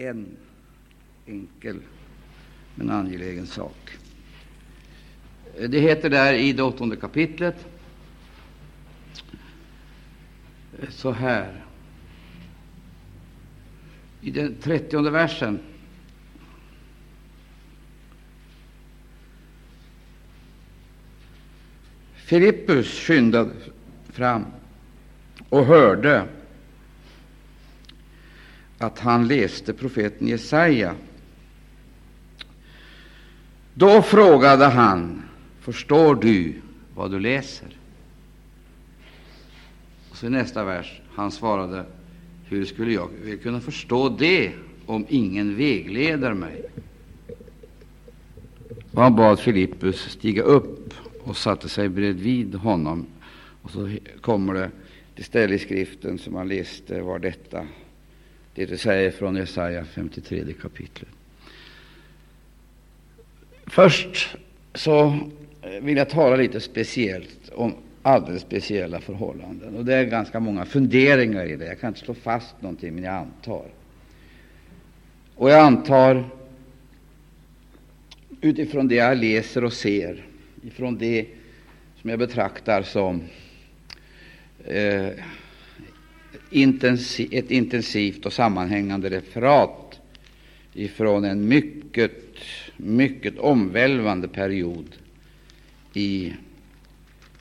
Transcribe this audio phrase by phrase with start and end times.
[0.00, 0.36] en
[1.26, 1.80] enkel
[2.74, 3.90] men angelägen sak.
[5.68, 7.66] Det heter där i det åttonde kapitlet
[10.88, 11.64] så här
[14.20, 15.60] i den trettionde versen.
[22.14, 23.50] Filippus skyndade
[24.08, 24.46] fram
[25.48, 26.26] och hörde
[28.80, 30.94] att han läste profeten Jesaja.
[33.74, 35.22] Då frågade han,
[35.60, 36.54] förstår du
[36.94, 37.76] vad du läser?
[40.10, 41.84] Och så i nästa vers, han svarade,
[42.44, 43.08] hur skulle jag
[43.42, 44.52] kunna förstå det
[44.86, 46.62] om ingen vägleder mig?
[48.92, 53.06] Och han bad Filippus stiga upp och satte sig bredvid honom.
[53.62, 54.70] Och så kommer det
[55.14, 57.66] det ställe i skriften som han läste var detta,
[58.66, 61.10] det det säger från Jesaja 53 kapitlet.
[63.66, 64.36] Först
[64.74, 65.18] så
[65.82, 69.76] vill jag tala lite speciellt om alldeles speciella förhållanden.
[69.76, 71.66] Och Det är ganska många funderingar i det.
[71.66, 73.66] Jag kan inte slå fast någonting, men jag antar.
[75.36, 76.24] Och jag antar
[78.40, 80.24] utifrån det jag läser och ser,
[80.62, 81.26] ifrån det
[82.00, 83.22] som jag betraktar som
[84.64, 85.08] eh,
[86.50, 90.00] intensiv, ett intensivt och sammanhängande referat
[90.74, 92.12] ifrån en mycket,
[92.76, 94.86] mycket omvälvande period
[95.94, 96.32] i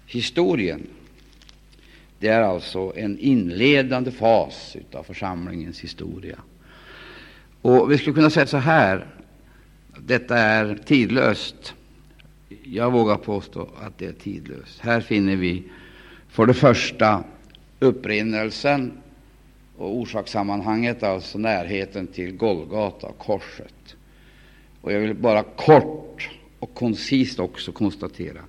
[0.06, 0.88] historien.
[2.20, 6.40] Det är alltså en inledande fas av församlingens historia.
[7.62, 9.08] Och Vi skulle kunna säga så här,
[9.98, 11.74] detta är tidlöst.
[12.64, 14.80] Jag vågar påstå att det är tidlöst.
[14.80, 15.64] Här finner vi
[16.30, 17.24] för det första
[17.80, 18.92] upprinnelsen
[19.78, 23.96] och orsakssammanhanget, alltså närheten till Golgata, och korset.
[24.82, 28.42] Och jag vill bara kort och koncist också konstatera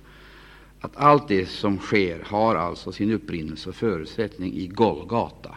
[0.81, 5.55] att allt det som sker har alltså sin upprinnelse och förutsättning i Golgata.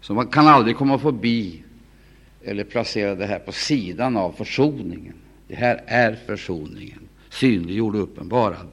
[0.00, 1.62] Så man kan aldrig komma förbi
[2.44, 5.14] eller placera det här på sidan av försoningen.
[5.48, 8.66] Det här är försoningen, synliggjord och uppenbarad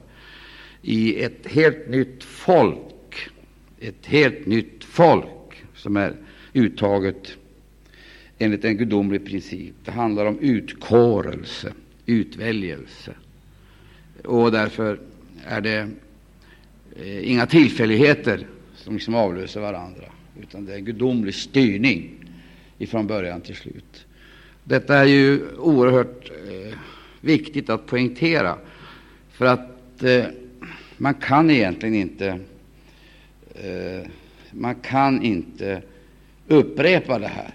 [0.82, 2.78] i ett helt nytt folk,
[3.80, 6.16] ett helt nytt folk som är
[6.52, 7.36] uttaget
[8.38, 9.74] enligt en gudomlig princip.
[9.84, 11.72] Det handlar om utkårelse,
[12.06, 13.14] utväljelse.
[14.24, 15.00] Och därför
[15.44, 15.88] är det
[16.96, 20.04] eh, inga tillfälligheter som liksom avlöser varandra,
[20.40, 22.10] utan det är en gudomlig styrning
[22.78, 24.06] ifrån början till slut.
[24.64, 26.78] Detta är ju oerhört eh,
[27.20, 28.58] viktigt att poängtera,
[29.30, 30.24] för att eh,
[30.96, 32.40] man kan egentligen inte
[33.64, 34.10] eh,
[34.50, 35.82] man kan inte
[36.46, 37.54] upprepa det här.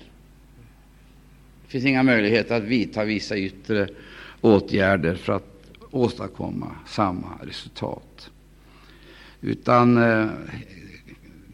[1.63, 3.87] Det finns inga möjligheter att vidta vissa yttre
[4.41, 5.51] åtgärder för att
[5.91, 8.31] åstadkomma samma resultat.
[9.41, 10.27] Utan eh,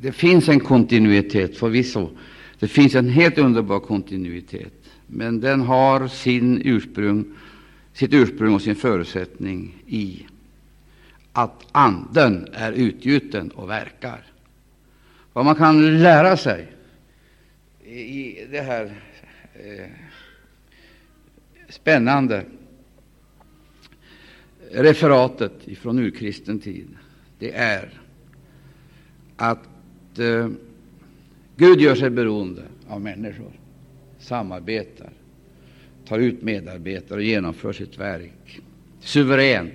[0.01, 2.09] det finns en kontinuitet, förvisso.
[2.59, 4.73] Det finns en helt underbar kontinuitet,
[5.07, 7.25] men den har sin ursprung,
[7.93, 10.25] sitt ursprung och sin förutsättning i
[11.33, 14.23] att Anden är utgjuten och verkar.
[15.37, 16.67] Vad man kan lära sig
[17.85, 19.01] i det här
[19.53, 19.85] eh,
[21.69, 22.45] spännande
[24.71, 26.87] referatet från urkristen tid,
[27.39, 27.89] det är
[29.35, 30.49] att eh,
[31.55, 33.51] Gud gör sig beroende av människor,
[34.19, 35.11] samarbetar,
[36.07, 38.61] tar ut medarbetare och genomför sitt verk
[38.99, 39.73] suveränt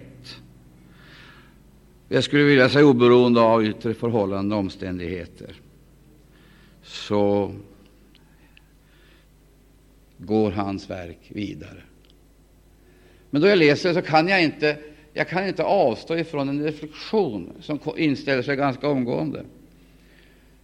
[2.13, 5.55] jag skulle vilja säga oberoende av yttre förhållanden och omständigheter,
[6.83, 7.53] så
[10.19, 11.83] går hans verk vidare.
[13.31, 14.79] Men då jag läser så kan jag inte,
[15.13, 19.45] jag kan inte avstå ifrån en reflektion som inställer sig ganska omgående.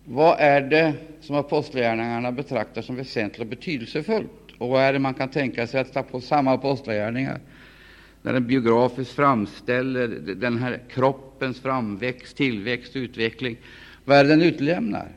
[0.04, 4.30] Vad är det som apostlagärningarna betraktar som väsentligt och betydelsefullt?
[4.59, 7.41] Och vad är det man kan tänka sig att ta på samma apostlagärningar
[8.22, 13.56] när den biografiskt framställer den här kroppens framväxt, tillväxt och utveckling,
[14.04, 15.09] vad är det den utlämnar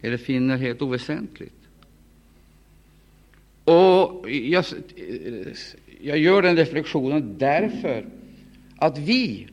[0.00, 1.54] eller finner helt oväsentligt?
[3.64, 4.64] Och jag,
[6.00, 8.06] jag gör den reflexionen därför
[8.76, 9.48] att vi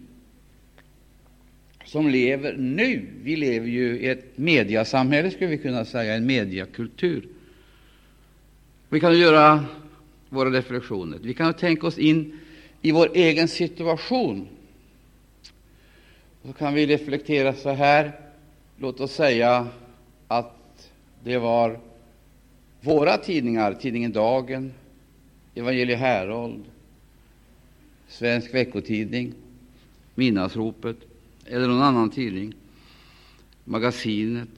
[1.85, 7.27] som lever nu, vi lever ju i ett mediasamhälle, skulle vi kunna säga, en mediakultur.
[8.89, 9.65] Vi kan göra
[10.29, 11.19] våra reflektioner.
[11.21, 12.39] Vi kan tänka oss in
[12.81, 14.47] i vår egen situation.
[16.45, 18.19] Så kan vi reflektera så här.
[18.77, 19.67] Låt oss säga
[20.27, 20.91] att
[21.23, 21.79] det var
[22.81, 24.73] våra tidningar, tidningen Dagen,
[25.55, 26.63] Evangelie Härold,
[28.07, 29.33] Svensk veckotidning,
[30.15, 30.97] Midnattsropet
[31.45, 32.53] eller någon annan tidning,
[33.63, 34.49] Magasinet,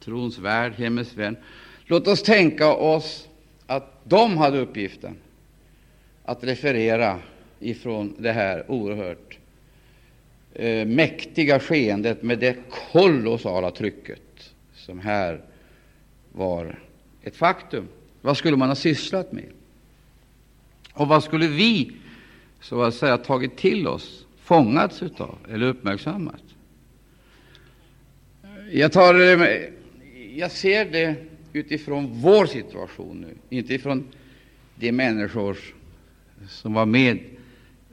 [0.00, 1.36] Trons värld, Hemmets vän.
[1.84, 3.28] Låt oss tänka oss
[3.66, 5.16] att de hade uppgiften
[6.24, 7.20] att referera
[7.60, 9.38] ifrån det här oerhört
[10.54, 12.56] eh, mäktiga skeendet med det
[12.92, 15.40] kolossala trycket som här
[16.32, 16.78] var
[17.22, 17.88] ett faktum.
[18.20, 19.48] Vad skulle man ha sysslat med?
[20.92, 21.92] Och vad skulle vi
[22.60, 26.42] så att säga tagit till oss, fångats utav eller uppmärksammat?
[28.70, 29.58] Jag, tar, eh,
[30.34, 31.14] jag ser det
[31.52, 34.04] utifrån vår situation nu, inte ifrån
[34.74, 35.72] de människors
[36.48, 37.18] som var med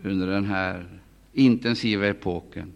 [0.04, 0.86] under den här
[1.34, 2.74] intensiva epoken.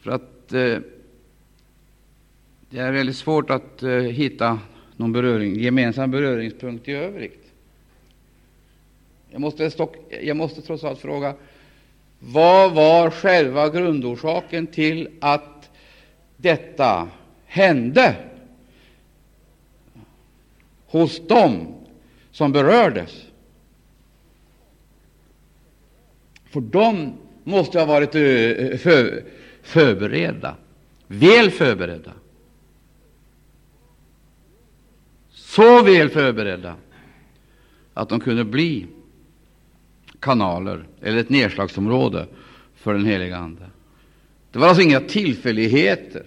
[0.00, 0.78] För att eh,
[2.70, 4.58] det är väldigt svårt att eh, hitta
[4.96, 7.52] någon beröring, gemensam beröringspunkt i övrigt.
[9.30, 11.34] Jag måste, stock, jag måste trots allt fråga
[12.18, 15.70] vad var själva grundorsaken till att
[16.36, 17.08] detta
[17.46, 18.16] hände
[20.86, 21.75] hos dem
[22.36, 23.26] som berördes?
[26.44, 27.12] För de
[27.44, 29.24] måste ha varit eh, för,
[29.62, 30.56] förberedda,
[31.06, 32.12] väl förberedda.
[35.30, 36.76] Så väl förberedda
[37.94, 38.86] att de kunde bli
[40.20, 42.26] kanaler eller ett nedslagsområde
[42.74, 43.70] för den heliga Ande.
[44.50, 46.26] Det var alltså inga tillfälligheter.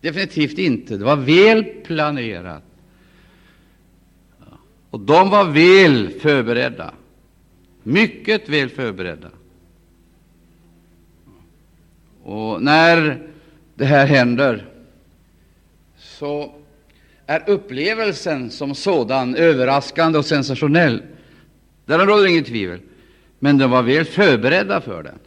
[0.00, 0.96] Definitivt inte.
[0.96, 2.62] Det var väl planerat.
[4.90, 6.94] Och de var väl förberedda.
[7.82, 9.30] Mycket väl förberedda.
[12.22, 13.22] Och när
[13.74, 14.68] det här händer
[15.96, 16.54] så
[17.26, 21.02] är upplevelsen som sådan överraskande och sensationell.
[21.84, 22.80] Därom råder inget tvivel.
[23.38, 25.18] Men de var väl förberedda för den.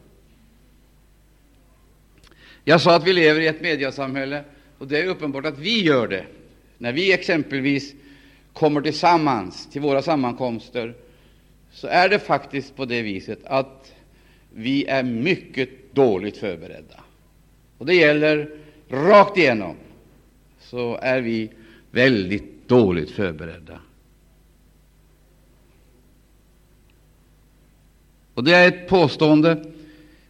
[2.63, 4.43] Jag sa att vi lever i ett mediasamhälle,
[4.77, 6.25] och det är uppenbart att vi gör det.
[6.77, 7.93] När vi exempelvis
[8.53, 10.94] kommer tillsammans till våra sammankomster,
[11.71, 13.94] så är det faktiskt på det viset att
[14.53, 17.03] vi är mycket dåligt förberedda.
[17.77, 18.50] Och det gäller
[18.89, 19.75] rakt igenom,
[20.59, 21.50] så är vi
[21.92, 23.80] väldigt dåligt förberedda.
[28.33, 29.65] Och Det är ett påstående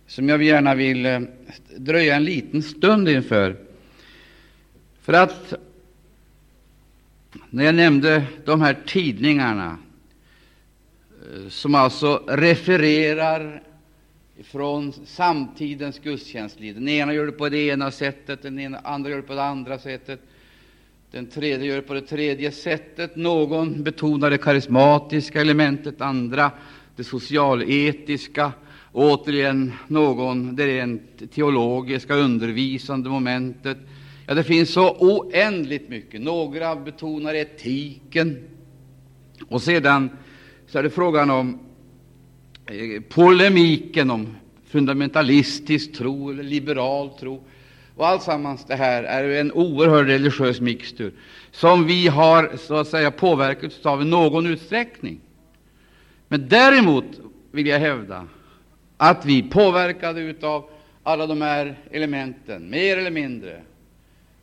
[0.07, 1.19] som jag gärna vill eh,
[1.77, 3.56] dröja en liten stund inför.
[5.01, 5.53] För att
[7.53, 9.77] när jag nämnde de här tidningarna
[11.21, 13.63] eh, som alltså refererar
[14.44, 16.75] från samtidens gudstjänstliv.
[16.75, 19.44] Den ena gör det på det ena sättet, den ena, andra gör det på det
[19.44, 20.19] andra sättet.
[21.12, 23.15] Den tredje gör det på det tredje sättet.
[23.15, 26.51] Någon betonar det karismatiska elementet, andra
[26.95, 28.51] det socialetiska,
[28.92, 33.77] återigen någon det rent teologiska, undervisande momentet.
[34.31, 36.21] Ja, det finns så oändligt mycket.
[36.21, 38.43] Några betonar etiken,
[39.47, 40.09] och sedan
[40.67, 41.59] så är det frågan om
[42.65, 44.35] eh, polemiken om
[44.67, 47.43] fundamentalistisk tro eller liberal tro.
[47.95, 51.13] Och alltsammans det här är en oerhörd religiös mixtur
[51.51, 55.19] som vi har så att säga påverkats av i någon utsträckning.
[56.27, 57.05] Men däremot
[57.51, 58.27] vill jag hävda
[58.97, 60.69] att vi, påverkade av
[61.03, 63.61] alla de här elementen, mer eller mindre,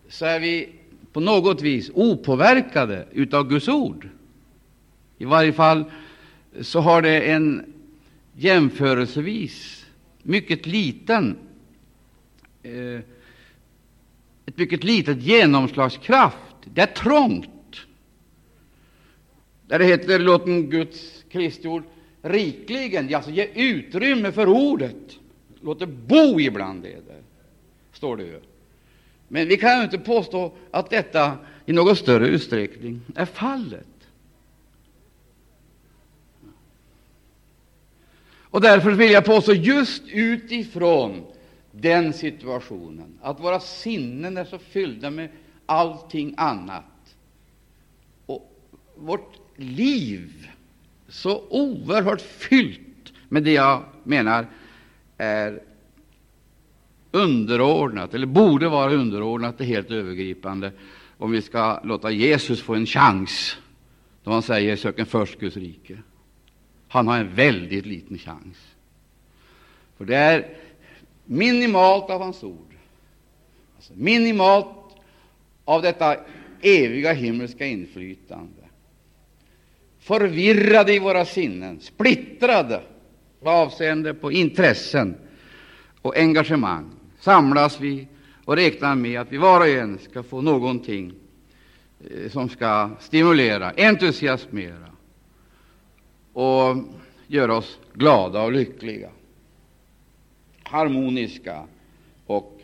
[0.08, 0.68] så är vi
[1.12, 4.08] på något vis opåverkade av Guds ord.
[5.18, 5.84] I varje fall
[6.60, 7.74] så har det en
[8.36, 9.86] jämförelsevis
[10.22, 11.36] mycket liten
[12.62, 13.00] eh,
[14.46, 16.36] ett mycket litet genomslagskraft.
[16.64, 17.48] Det är trångt.
[19.66, 21.82] Där det heter låt Guds Kristi ord
[22.22, 25.18] rikligen, alltså ge utrymme för ordet.
[25.60, 27.00] Låt det bo ibland er,
[27.92, 28.40] står det ju.
[29.28, 33.86] Men vi kan ju inte påstå att detta i någon större utsträckning är fallet.
[38.50, 41.24] Och därför vill jag påstå, just utifrån
[41.72, 45.28] den situationen, att våra sinnen är så fyllda med
[45.66, 46.84] allting annat
[48.26, 48.52] och
[48.96, 50.48] vårt liv
[51.08, 54.46] så oerhört fyllt med det jag menar
[55.18, 55.62] är
[57.18, 60.72] underordnat, eller borde vara underordnat, det helt övergripande,
[61.16, 63.56] om vi skall låta Jesus få en chans
[64.24, 65.98] då han säger ”sök en först Guds rike”.
[66.88, 68.56] Han har en väldigt liten chans.
[69.96, 70.56] För det är
[71.24, 72.74] minimalt av hans ord,
[73.76, 74.66] alltså minimalt
[75.64, 76.16] av detta
[76.60, 78.62] eviga himmelska inflytande,
[79.98, 82.82] förvirrade i våra sinnen, splittrade
[83.40, 85.16] vad avseende på intressen
[86.02, 88.08] och engagemang, samlas vi
[88.44, 91.12] och räknar med att vi var och en ska få någonting
[92.10, 94.90] eh, som ska stimulera, entusiasmera
[96.32, 96.76] och
[97.26, 99.10] göra oss glada och lyckliga,
[100.62, 101.66] harmoniska
[102.26, 102.60] och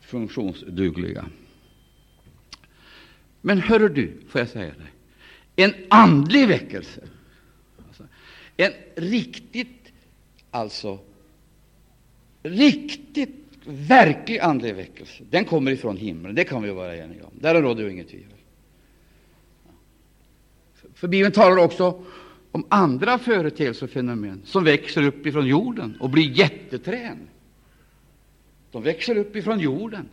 [0.00, 1.24] funktionsdugliga.
[3.40, 4.92] Men hör du, får jag säga dig,
[5.56, 7.08] en andlig väckelse,
[7.88, 8.04] alltså,
[8.56, 9.92] en riktigt,
[10.50, 10.98] alltså
[12.42, 13.30] riktigt
[13.64, 16.34] verklig andlig väckelse, den kommer ifrån himlen.
[16.34, 17.32] Det kan vi vara eniga om.
[17.40, 18.26] Där råder ju inget tvivel.
[20.94, 22.04] För Bibeln talar också
[22.52, 27.18] om andra företeelser och fenomen som växer upp ifrån jorden och blir jätteträn.
[28.70, 30.08] De växer upp ifrån jorden.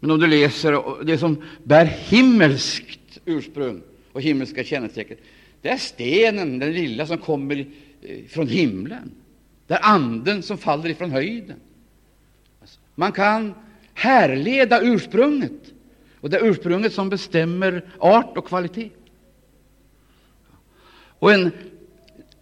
[0.00, 5.16] Men om du läser det som bär himmelskt ursprung och himmelska kännetecken,
[5.60, 7.66] det är stenen, den lilla som kommer
[8.28, 9.10] från himlen.
[9.66, 11.60] Det är anden som faller ifrån höjden.
[12.60, 13.54] Alltså, man kan
[13.94, 15.72] härleda ursprunget,
[16.20, 18.90] och det är ursprunget som bestämmer art och kvalitet.
[21.18, 21.50] Och en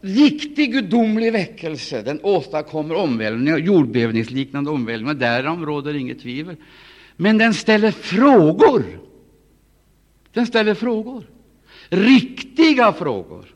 [0.01, 5.15] riktig gudomlig väckelse den åstadkommer omvälvningar, jordbävningsliknande omvälvningar.
[5.15, 6.57] Därom råder inget tvivel.
[7.17, 8.85] Men den ställer frågor.
[10.33, 11.25] Den ställer frågor.
[11.89, 13.55] Riktiga frågor.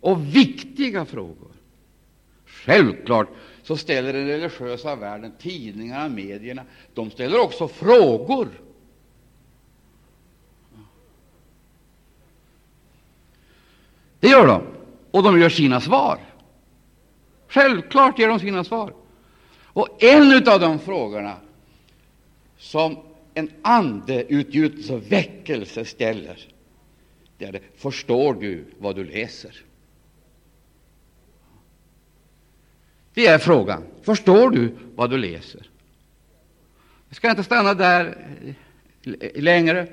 [0.00, 1.51] Och viktiga frågor.
[2.64, 3.28] Självklart
[3.62, 6.64] så ställer den religiösa världen, tidningarna, medierna,
[6.94, 8.48] de ställer också frågor.
[14.20, 14.62] Det gör de,
[15.10, 16.18] och de gör sina svar.
[17.48, 18.94] Självklart ger de sina svar.
[19.64, 21.36] Och en av de frågorna
[22.58, 22.96] som
[23.34, 26.38] en andeutgjutelse och väckelse ställer,
[27.38, 29.64] det är det, förstår du vad du läser?
[33.14, 33.84] Det är frågan.
[34.02, 35.70] Förstår du vad du läser?
[37.08, 38.26] Jag ska inte stanna där
[39.20, 39.86] eh, längre,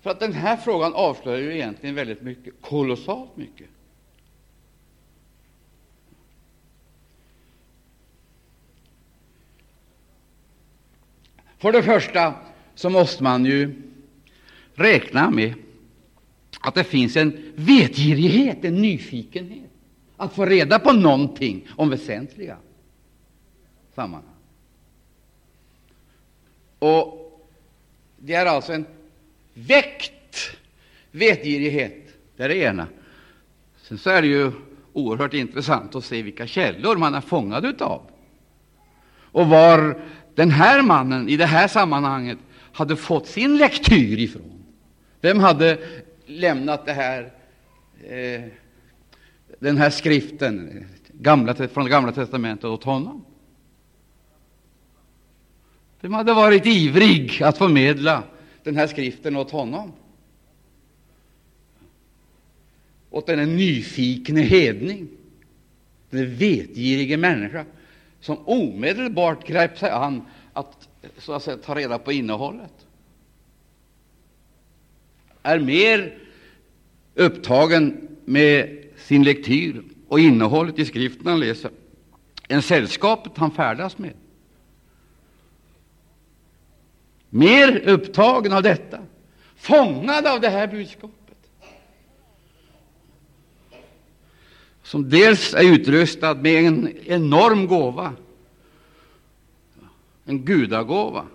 [0.00, 3.66] för att den här frågan avslöjar ju egentligen väldigt mycket, kolossalt mycket.
[11.58, 12.34] För det första
[12.74, 13.82] så måste man ju
[14.74, 15.54] räkna med
[16.60, 19.69] att det finns en vetgirighet, en nyfikenhet
[20.20, 22.56] att få reda på någonting om väsentliga
[23.94, 24.34] sammanhang.
[26.78, 27.40] Och
[28.18, 28.86] det är alltså en
[29.54, 30.56] väckt
[31.10, 32.86] vetgirighet, det är det ena.
[33.82, 34.52] Sen så är det ju
[34.92, 38.02] oerhört intressant att se vilka källor man är fångad av
[39.32, 40.02] och var
[40.34, 42.38] den här mannen i det här sammanhanget
[42.72, 44.64] hade fått sin lektyr ifrån.
[45.20, 45.78] Vem hade
[46.26, 47.32] lämnat det här
[48.08, 48.59] eh,
[49.60, 53.24] den här skriften gamla, från det Gamla testamentet åt honom.
[56.00, 58.22] Vem hade varit ivrig att förmedla
[58.62, 59.92] den här skriften åt honom?
[63.10, 65.08] Åt den nyfikne hedning,
[66.10, 67.64] den vetgirige människa
[68.20, 70.88] som omedelbart grep sig an att,
[71.18, 72.86] så att säga, ta reda på innehållet.
[75.42, 76.18] Är mer
[77.14, 81.70] upptagen med sin lektyr och innehållet i skriften han läser
[82.48, 84.14] än sällskapet han färdas med.
[87.30, 88.98] Mer upptagen av detta,
[89.56, 91.50] fångad av det här budskapet,
[94.82, 98.12] som dels är utrustad med en enorm gåva,
[100.24, 101.26] en gudagåva,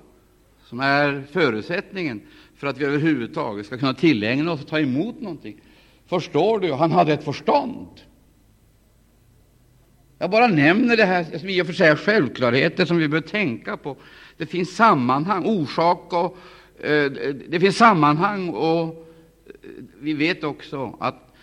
[0.65, 2.21] som är förutsättningen
[2.55, 5.61] för att vi överhuvudtaget ska kunna tillägna oss och ta emot någonting.
[6.05, 6.73] Förstår du?
[6.73, 7.87] Han hade ett förstånd.
[10.17, 13.21] Jag bara nämner det här som i och för sig är självklarheter som vi bör
[13.21, 13.97] tänka på.
[14.37, 16.37] Det finns sammanhang, orsak och
[16.85, 17.11] eh,
[17.47, 19.53] det finns sammanhang och eh,
[19.99, 21.35] vi vet också att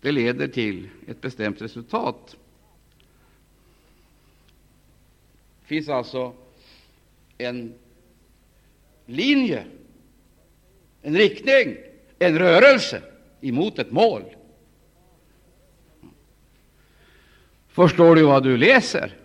[0.00, 2.36] det leder till ett bestämt resultat.
[5.60, 6.32] Det finns alltså
[7.38, 7.74] en
[9.06, 9.64] linje,
[11.02, 11.76] en riktning,
[12.18, 13.02] en rörelse
[13.40, 14.22] emot ett mål.
[17.68, 19.16] Förstår du vad du läser?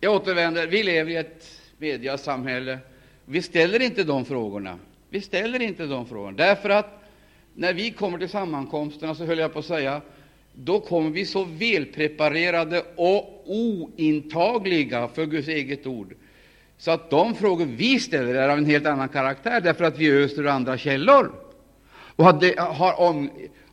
[0.00, 0.66] Jag återvänder.
[0.66, 2.78] Vi lever i ett mediasamhälle.
[3.24, 4.78] Vi ställer inte de frågorna.
[5.10, 7.04] Vi ställer inte de frågorna, därför att
[7.54, 10.02] när vi kommer till sammankomsterna så höll jag på att säga
[10.52, 16.14] då kommer vi så välpreparerade och ointagliga för Guds eget ord,
[16.78, 20.10] så att de frågor vi ställer är av en helt annan karaktär, därför att vi
[20.10, 21.32] öser ur andra källor
[22.16, 23.30] och har, har, om,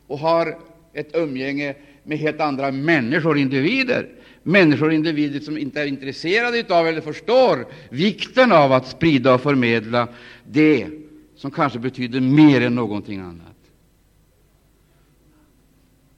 [0.08, 0.58] och har
[0.94, 4.10] ett umgänge med helt andra människor, individer.
[4.44, 9.42] Människor och individer som inte är intresserade av eller förstår vikten av att sprida och
[9.42, 10.08] förmedla
[10.48, 10.88] det
[11.36, 13.56] som kanske betyder mer än någonting annat.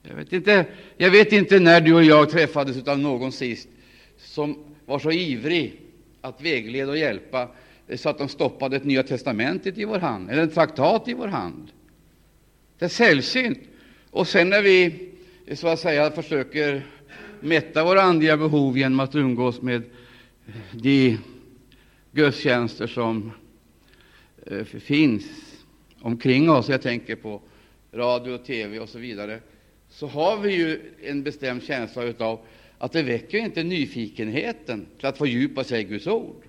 [0.03, 0.65] Jag vet inte,
[0.97, 3.69] jag vet inte när du och jag träffades av någon sist
[4.17, 5.81] som var så ivrig
[6.27, 7.49] att vägleda och hjälpa
[7.87, 11.13] eh, så att de stoppade ett Nya testamentet i vår hand, eller en traktat i
[11.13, 11.71] vår hand.
[12.79, 13.59] Det är sällsynt.
[14.11, 15.09] Och sen när vi
[15.45, 16.85] eh, så att säga försöker
[17.39, 19.83] mätta våra andliga behov genom att umgås med
[20.47, 21.17] eh, de
[22.11, 23.31] gudstjänster som
[24.79, 25.25] finns
[26.01, 27.41] omkring oss, jag tänker på
[27.91, 29.39] radio och TV och så vidare,
[29.89, 32.39] så har vi ju en bestämd känsla av
[32.79, 36.43] att det väcker inte nyfikenheten till att fördjupa sig i Guds ord.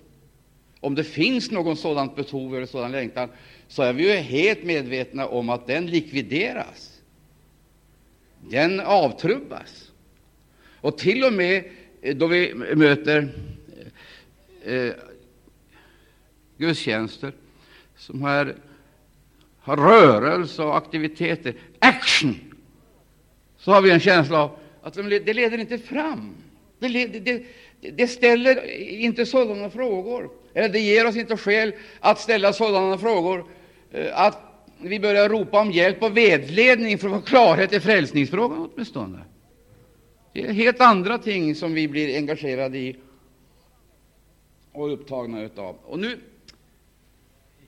[0.80, 3.28] Om det finns något sådant behov eller sådan längtan,
[3.68, 7.00] så är vi ju helt medvetna om att den likvideras.
[8.50, 9.92] Den avtrubbas.
[10.80, 11.64] Och till och med
[12.02, 13.28] eh, då vi möter
[14.64, 14.92] eh, eh
[16.58, 17.32] gudstjänster
[17.96, 18.56] som har,
[19.60, 22.36] har rörelse och aktiviteter, action,
[23.56, 24.58] så har vi en känsla av
[24.88, 26.34] att det leder inte fram.
[26.78, 27.44] Det, det,
[27.80, 33.44] det ställer inte sådana frågor, eller det ger oss inte skäl att ställa sådana frågor
[33.90, 34.42] eh, att
[34.80, 39.18] vi börjar ropa om hjälp och vägledning för att få klarhet i frälsningsfrågan åtminstone.
[40.32, 42.96] Det är helt andra ting som vi blir engagerade i
[44.72, 45.76] och upptagna av.
[45.84, 46.18] Och nu,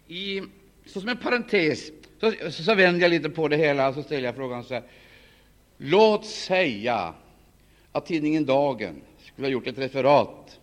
[0.09, 0.43] i,
[0.87, 4.03] så som en parentes, så, så, så vänder jag lite på det hela och så
[4.03, 4.83] ställer jag frågan så här.
[5.83, 7.15] Låt säga
[7.93, 10.61] att tidningen Dagen skulle ha gjort ett referat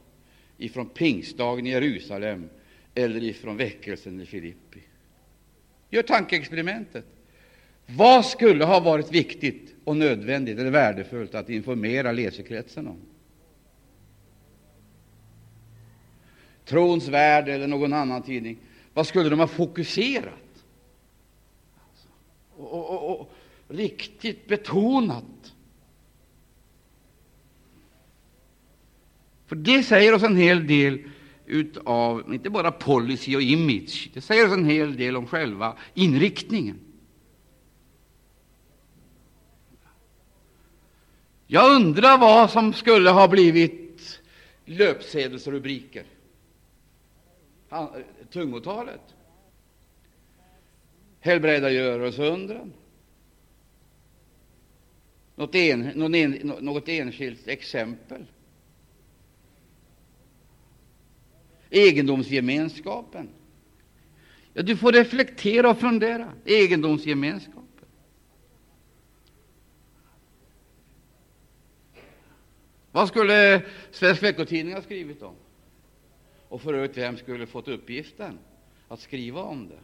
[0.58, 2.50] ifrån pingstdagen i Jerusalem
[2.96, 4.80] eller ifrån väckelsen i Filippi.
[5.90, 7.06] Gör tankeexperimentet.
[7.86, 13.02] Vad skulle ha varit viktigt och nödvändigt eller värdefullt att informera läsekretsen om?
[16.66, 18.58] Trons värld eller någon annan tidning.
[18.94, 20.64] Vad skulle de ha fokuserat
[21.90, 22.08] alltså,
[22.58, 23.32] och, och, och,
[23.68, 25.54] riktigt betonat?
[29.46, 31.00] För det säger oss en hel del
[31.46, 36.80] utav inte bara policy och image, det säger oss en hel del om själva inriktningen.
[41.48, 44.22] Jag undrar vad som skulle ha blivit
[44.66, 46.06] löpsedelsrubriker.
[48.32, 49.16] Tungotalet,
[51.20, 52.74] helbrägdagörelseundren,
[55.38, 58.26] något, en, någon en, något enskilt exempel.
[61.70, 63.30] Egendomsgemenskapen.
[64.54, 66.34] Ja, du får reflektera och fundera.
[66.46, 67.64] Egendomsgemenskapen.
[72.92, 75.36] Vad skulle Svensk Veckotidning ha skrivit om?
[76.50, 78.40] Och för övrigt, vem skulle fått uppgiften
[78.88, 79.80] att skriva om det?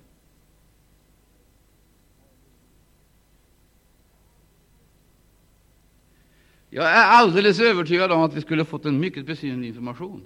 [6.76, 10.24] Jag är alldeles övertygad om att vi skulle fått en mycket besynnerlig information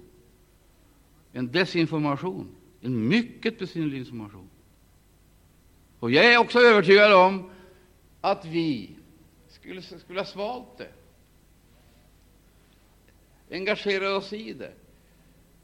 [1.32, 4.50] en desinformation, en mycket besynnerlig information.
[5.98, 7.50] Och jag är också övertygad om
[8.20, 8.90] att vi
[9.48, 10.90] skulle, skulle ha svalt det,
[13.56, 14.72] engagerat oss i det,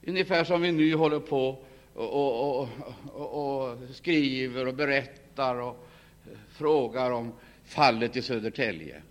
[0.06, 2.68] ungefär som vi nu håller på och, och,
[3.06, 5.88] och, och skriver och berättar och
[6.26, 7.32] eh, frågar om
[7.64, 9.02] fallet i Södertälje.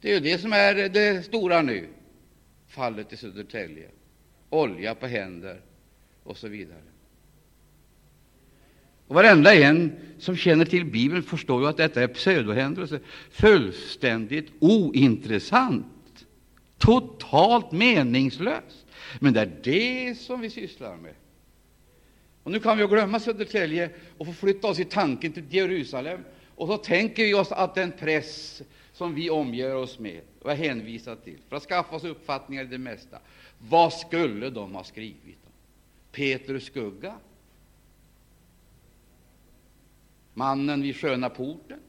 [0.00, 1.88] Det är ju det som är det stora nu
[2.68, 3.88] fallet i Södertälje,
[4.50, 5.60] olja på händer
[6.22, 6.82] och så vidare.
[9.06, 16.26] Och varenda en som känner till Bibeln förstår ju att detta är pseudohändelser, fullständigt ointressant,
[16.78, 18.86] totalt meningslöst.
[19.20, 21.14] Men det är det som vi sysslar med.
[22.42, 26.20] Och nu kan vi glömma Södertälje och få flytta oss i tanken till Jerusalem.
[26.54, 28.62] Och så tänker vi oss att en press
[28.98, 32.66] som vi omger oss med och är hänvisade till för att skaffa oss uppfattningar i
[32.66, 33.18] det mesta.
[33.58, 35.52] Vad skulle de ha skrivit om?
[36.12, 37.14] Petrus skugga?
[40.34, 41.80] Mannen vid sköna porten?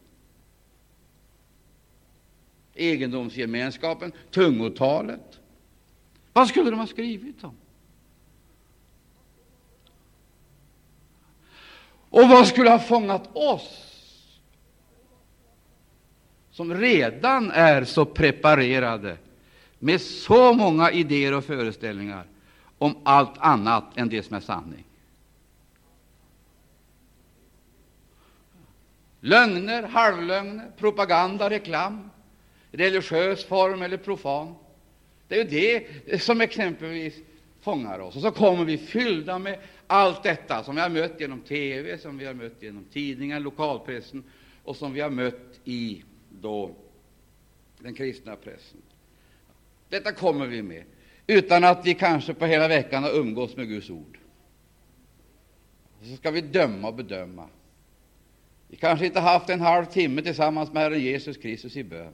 [2.74, 4.12] Egendomsgemenskapen?
[4.32, 5.40] Tungotalet?
[6.34, 7.56] Vad skulle de ha skrivit om?
[12.10, 13.89] Och vad skulle ha fångat oss
[16.60, 19.18] som redan är så preparerade
[19.80, 22.26] med så många idéer och föreställningar
[22.78, 24.84] om allt annat än det som är sanning.
[29.20, 32.10] Lögner, halvlögner, propaganda, reklam,
[32.72, 34.56] religiös form eller profan.
[35.28, 37.14] Det är ju det som exempelvis
[37.62, 38.16] fångar oss.
[38.16, 42.18] Och så kommer vi fyllda med allt detta som vi har mött genom TV, som
[42.18, 44.24] vi har mött genom tidningar, lokalpressen
[44.64, 46.04] och som vi har mött i
[46.42, 46.76] då
[47.80, 48.82] den kristna pressen.
[49.90, 50.84] Detta kommer vi med,
[51.28, 54.20] utan att vi kanske på hela veckan har umgås med Guds ord.
[56.02, 57.48] Så ska vi döma och bedöma.
[58.68, 62.14] Vi kanske inte haft en halv timme tillsammans med Herren Jesus Kristus i bön.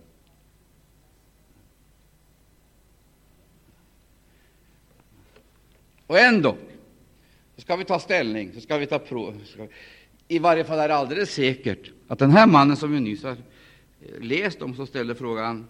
[6.08, 6.58] Och ändå
[7.56, 9.42] så ska vi ta ställning, så ska vi ta prov.
[10.28, 13.38] I varje fall är det alldeles säkert att den här mannen som vi nyss har
[14.20, 15.68] läst om, så ställde frågan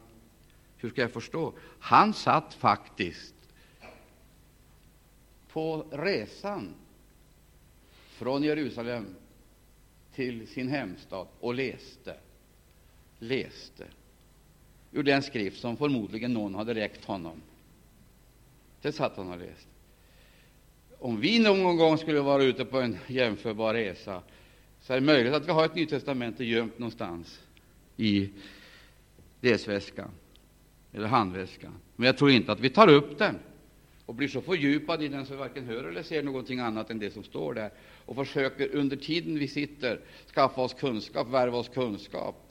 [0.78, 1.54] hur ska jag förstå?
[1.80, 3.36] Han satt faktiskt
[5.48, 6.74] på resan
[8.08, 9.16] från Jerusalem
[10.14, 12.16] till sin hemstad och läste,
[13.20, 13.86] läste
[14.92, 17.42] ur den skrift som förmodligen någon hade räckt honom.
[18.82, 19.70] Det satt han och läste.
[21.00, 24.22] Om vi någon gång skulle vara ute på en jämförbar resa,
[24.82, 27.45] så är det möjligt att vi har ett Nytt gömt någonstans
[27.98, 28.30] i
[29.42, 30.12] resväskan
[30.94, 31.74] eller handväskan.
[31.96, 33.40] Men jag tror inte att vi tar upp den
[34.06, 37.00] och blir så fördjupade i den så vi varken hör eller ser någonting annat än
[37.00, 37.72] det som står där
[38.06, 40.00] och försöker under tiden vi sitter
[40.34, 42.42] skaffa oss kunskap, värva oss kunskap.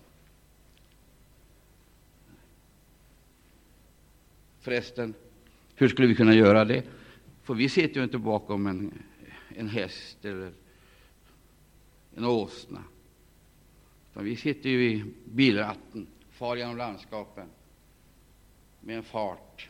[4.61, 5.15] Förresten,
[5.75, 6.83] hur skulle vi kunna göra det?
[7.43, 9.03] För vi sitter ju inte bakom en,
[9.57, 10.53] en häst eller
[12.17, 12.85] en åsna.
[14.15, 17.47] Vi sitter ju i bilratten, far genom landskapen
[18.81, 19.69] med en fart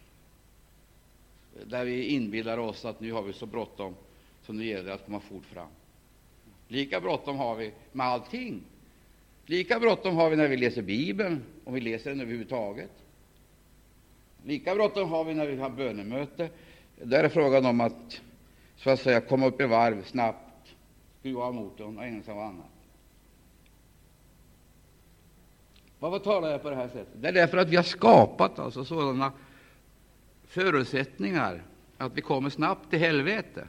[1.67, 3.95] där vi inbillar oss att nu har vi så bråttom,
[4.43, 5.69] så nu gäller det att komma fort fram.
[6.69, 8.63] Lika bråttom har vi med allting.
[9.47, 12.91] Lika bråttom har vi när vi läser Bibeln, om vi läser den överhuvudtaget.
[14.45, 16.51] Lika bråttom har vi när vi har bönemöte.
[17.03, 18.21] Där är det frågan om att
[18.77, 20.75] så att säga komma upp i varv snabbt,
[21.21, 22.74] skruva av motorn och ägna sig åt annat.
[26.05, 27.09] Varför talar jag på det här sättet?
[27.21, 29.33] Det är därför att vi har skapat alltså sådana
[30.47, 31.63] förutsättningar
[31.99, 33.67] att vi kommer snabbt till helvete.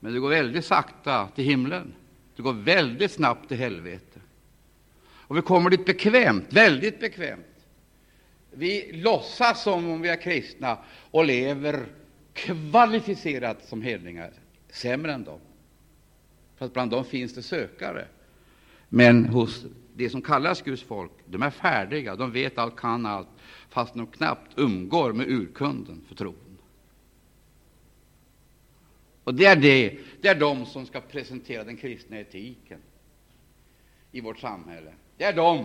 [0.00, 1.94] Men det går väldigt sakta till himlen.
[2.36, 4.20] Det går väldigt snabbt till helvete.
[5.00, 7.66] Och vi kommer dit bekvämt, väldigt bekvämt.
[8.50, 10.78] Vi låtsas som om vi är kristna
[11.10, 11.86] och lever
[12.32, 14.30] kvalificerat som hedningar,
[14.70, 15.40] sämre än dem.
[16.56, 18.06] För att bland dem finns det sökare.
[18.88, 19.66] Men hos
[19.98, 23.28] de som kallas Guds folk, de är färdiga, de vet allt, kan allt,
[23.68, 26.58] fast de knappt umgår med urkunden för tron.
[29.24, 32.80] Och det är, det, det är de som ska presentera den kristna etiken
[34.12, 34.92] i vårt samhälle.
[35.16, 35.64] Det är de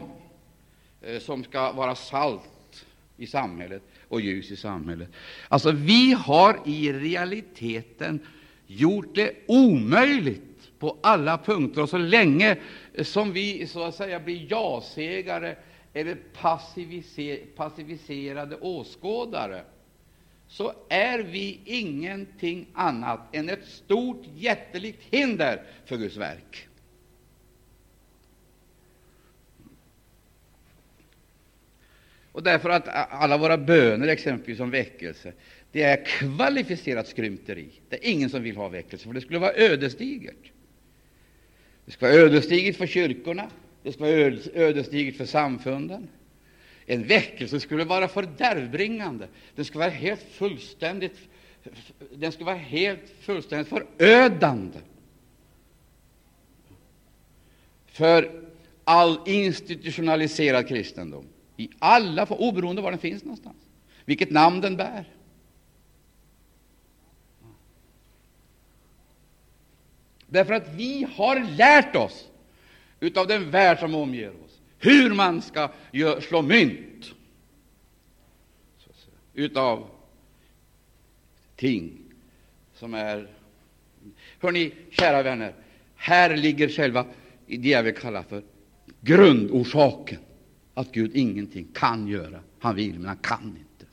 [1.02, 2.86] eh, som ska vara salt
[3.17, 5.10] i samhället och ljus i samhället.
[5.48, 8.19] Alltså, vi har i realiteten
[8.67, 11.82] gjort det omöjligt på alla punkter.
[11.82, 12.58] Och så länge
[13.01, 15.56] som vi så att säga blir ja-sägare
[15.93, 16.17] eller
[17.56, 19.63] passiviserade åskådare,
[20.47, 26.67] så är vi ingenting annat än ett stort, jättelikt hinder för Guds verk.
[32.32, 35.34] Och därför att alla våra böner, exempelvis om väckelse,
[35.71, 37.69] det är kvalificerat skrymteri.
[37.89, 40.52] Det är ingen som vill ha väckelse, för det skulle vara ödesdigert.
[41.86, 43.50] Det ska vara ödesdigert för kyrkorna,
[43.84, 44.13] det ska vara
[44.54, 46.08] ödesdigert för samfunden.
[46.86, 49.28] En väckelse skulle vara fördärvbringande.
[49.56, 51.17] Den skulle vara helt fullständigt,
[52.15, 54.80] den skulle vara helt fullständigt förödande
[57.93, 58.43] för
[58.84, 61.26] all institutionaliserad kristendom,
[61.58, 63.58] i alla, oberoende var den finns någonstans,
[64.06, 65.10] vilket namn den bär.
[70.34, 72.30] Därför att vi har lärt oss
[73.15, 75.69] av den värld som omger oss hur man ska
[76.22, 77.12] slå mynt
[79.34, 79.89] utav
[81.56, 81.91] ting
[82.74, 83.28] som är
[84.39, 85.54] Hörni, kära vänner,
[85.96, 87.06] här ligger själva
[87.48, 88.43] det jag vill kalla för
[89.02, 90.19] grundorsaken
[90.74, 92.39] att Gud ingenting kan göra.
[92.60, 93.91] Han vill, men han kan inte.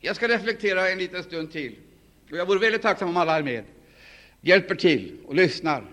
[0.00, 1.76] Jag ska reflektera en liten stund till.
[2.30, 3.64] Och jag vore väldigt tacksam om alla är med,
[4.40, 5.84] hjälper till och lyssnar.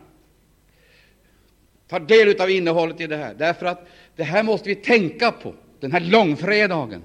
[1.88, 5.54] tar del av innehållet i det här, därför att det här måste vi tänka på
[5.80, 7.04] den här långfredagen,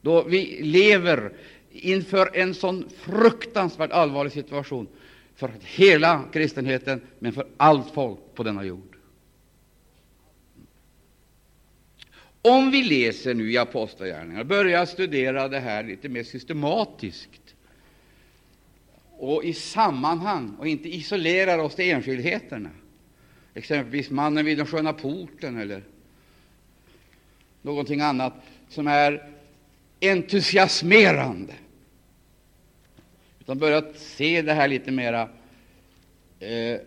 [0.00, 1.32] då vi lever
[1.70, 4.88] inför en sån fruktansvärt allvarlig situation
[5.34, 8.96] för hela kristenheten, men för allt folk på denna jord.
[12.42, 17.39] Om vi läser nu i Apostlagärningarna, börjar studera det här lite mer systematiskt
[19.20, 22.70] och i sammanhang och inte isolerar oss till enskildheterna,
[23.54, 25.82] exempelvis mannen vid den sköna porten eller
[27.62, 28.34] någonting annat
[28.68, 29.30] som är
[30.00, 31.54] entusiasmerande,
[33.40, 35.28] utan börja se det här lite mera
[36.38, 36.80] eh,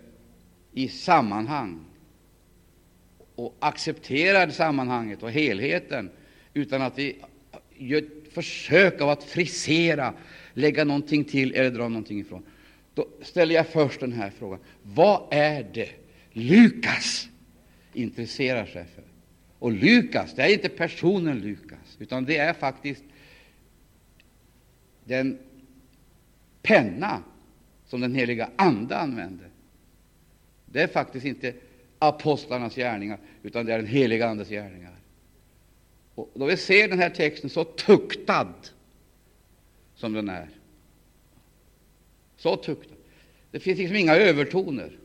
[0.71, 1.85] i sammanhang.
[3.35, 6.09] Och accepterar sammanhanget och helheten
[6.53, 7.15] utan att vi
[7.77, 10.13] gör ett försök av att frisera,
[10.53, 12.43] lägga någonting till eller dra någonting ifrån.
[12.93, 14.59] Då ställer jag först den här frågan.
[14.83, 15.89] Vad är det
[16.31, 17.27] Lukas
[17.93, 19.03] intresserar sig för?
[19.59, 23.03] Och Lukas, det är inte personen Lukas, utan det är faktiskt
[25.05, 25.39] den
[26.61, 27.23] penna
[27.87, 29.43] som den heliga Ande använde.
[30.65, 31.53] Det är faktiskt inte
[31.99, 34.95] apostlarnas gärningar, utan det är den heliga Andes gärningar.
[36.15, 38.53] Och då vi ser den här texten så tuktad
[40.03, 40.49] som den är,
[42.37, 42.95] så tuktad.
[43.51, 44.97] Det finns liksom inga övertoner,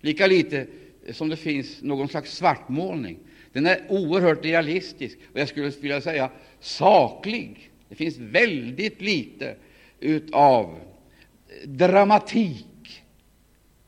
[0.00, 0.66] lika lite
[1.10, 3.18] som det finns någon slags svartmålning.
[3.52, 7.70] Den är oerhört realistisk och jag skulle vilja säga saklig.
[7.88, 9.56] Det finns väldigt lite
[10.32, 10.80] av
[11.64, 12.66] dramatik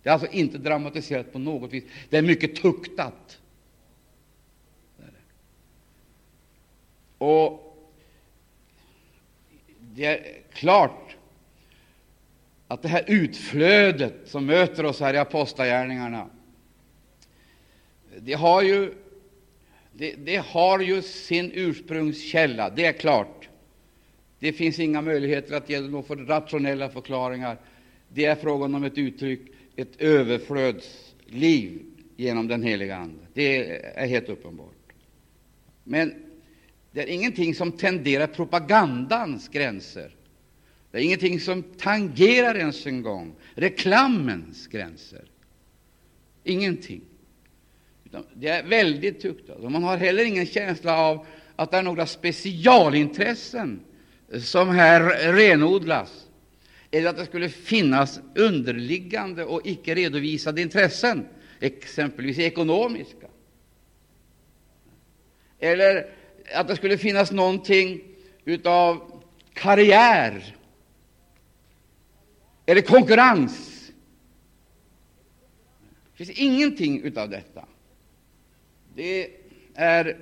[0.03, 1.85] det är alltså inte dramatiserat på något vis.
[2.11, 3.41] Det är mycket tuktat.
[7.19, 7.64] Och
[9.95, 11.17] det är klart
[12.69, 16.31] att det här utflödet som möter oss här i Apostlagärningarna,
[18.19, 18.95] det har ju,
[19.93, 23.49] det, det har ju sin ursprungskälla, det är klart.
[24.39, 27.57] Det finns inga möjligheter att ge några rationella förklaringar.
[28.09, 29.41] Det är frågan om ett uttryck
[29.77, 31.83] ett överflödsliv
[32.17, 33.25] genom den heliga Ande.
[33.35, 34.93] Det är helt uppenbart.
[35.85, 36.15] Men
[36.95, 40.15] det är ingenting som tenderar propagandans gränser.
[40.91, 45.25] Det är ingenting som tangerar ens en gång reklamens gränser.
[46.45, 47.01] Ingenting.
[48.05, 49.51] Utan det är väldigt tuktat.
[49.51, 49.65] Alltså.
[49.65, 51.27] Och man har heller ingen känsla av
[51.57, 53.81] att det är några specialintressen
[54.41, 56.27] som här renodlas
[56.91, 61.27] eller att det skulle finnas underliggande och icke redovisade intressen,
[61.61, 63.27] exempelvis ekonomiska,
[65.59, 66.14] eller
[66.53, 68.01] att det skulle finnas någonting
[68.65, 70.57] av karriär
[72.67, 73.71] eller konkurrens.
[76.17, 77.65] Det finns ingenting av detta.
[78.95, 79.31] Det
[79.75, 80.19] är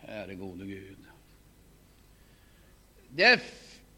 [0.00, 0.96] Käre gode Gud.
[3.08, 3.40] Det är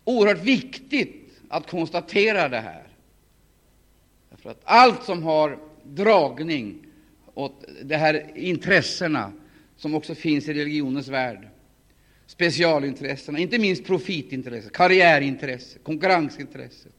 [0.05, 2.89] oerhört viktigt att konstatera det här.
[4.31, 6.88] Därför att allt som har dragning
[7.39, 9.33] åt de här intressena
[9.77, 11.49] som också finns i religionens värld,
[12.27, 16.93] specialintressena, inte minst profitintresset, karriärintresset, konkurrensintresset,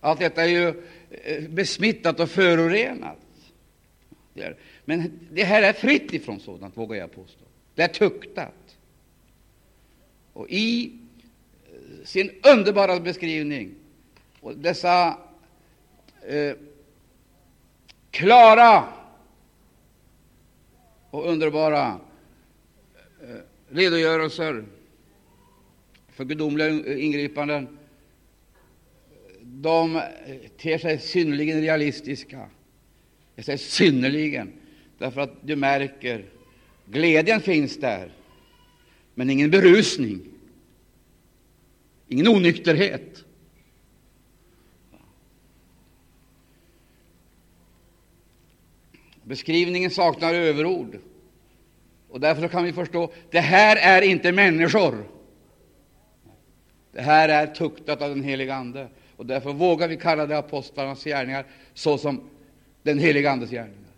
[0.00, 0.68] allt detta är ju
[1.10, 3.18] eh, besmittat och förorenat.
[4.84, 7.44] Men det här är fritt ifrån sådant, vågar jag påstå.
[7.74, 8.76] Det är tuktat.
[10.32, 10.92] Och i
[11.72, 13.74] eh, sin underbara beskrivning
[14.40, 15.18] och dessa
[16.26, 16.54] eh,
[18.10, 18.99] klara
[21.10, 22.00] och underbara
[23.22, 23.36] eh,
[23.68, 24.64] redogörelser
[26.08, 27.78] för gudomliga ingripanden.
[29.42, 30.02] De eh,
[30.58, 32.48] ter sig synnerligen realistiska.
[33.34, 34.52] Jag säger synnerligen,
[34.98, 36.24] därför att du märker
[36.86, 38.12] glädjen finns där,
[39.14, 40.30] men ingen berusning
[42.10, 43.24] ingen onykterhet.
[49.30, 50.98] Beskrivningen saknar överord,
[52.08, 55.04] och därför kan vi förstå att det här är inte människor.
[56.92, 61.04] Det här är tuktat av den helige Ande, och därför vågar vi kalla det apostlarnas
[61.04, 62.30] gärningar såsom
[62.82, 63.92] den helige Andes gärningar.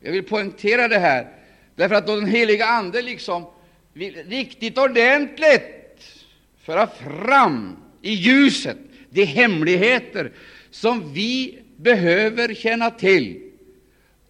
[0.00, 1.28] Jag vill poängtera det här,
[1.74, 3.44] därför att då den helige Ande liksom
[3.92, 6.24] vill riktigt ordentligt
[6.58, 8.78] föra fram i ljuset
[9.10, 10.32] de hemligheter
[10.70, 13.52] som vi behöver känna till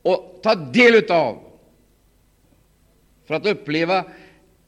[0.02, 1.50] och ta del av
[3.26, 4.04] för att uppleva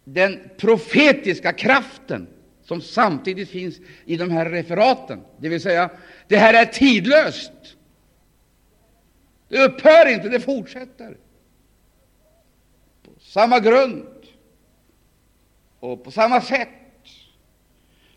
[0.05, 2.29] den profetiska kraften
[2.63, 5.21] som samtidigt finns i de här referaten.
[5.39, 5.91] Det vill säga,
[6.29, 7.53] det här är tidlöst.
[9.49, 11.17] Det upphör inte, det fortsätter.
[13.03, 14.07] På samma grund
[15.81, 16.69] och på samma sätt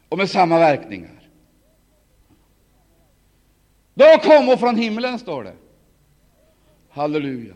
[0.10, 1.25] och med samma verkningar.
[3.96, 5.54] Då kom från himlen, står det.
[6.90, 7.54] Halleluja.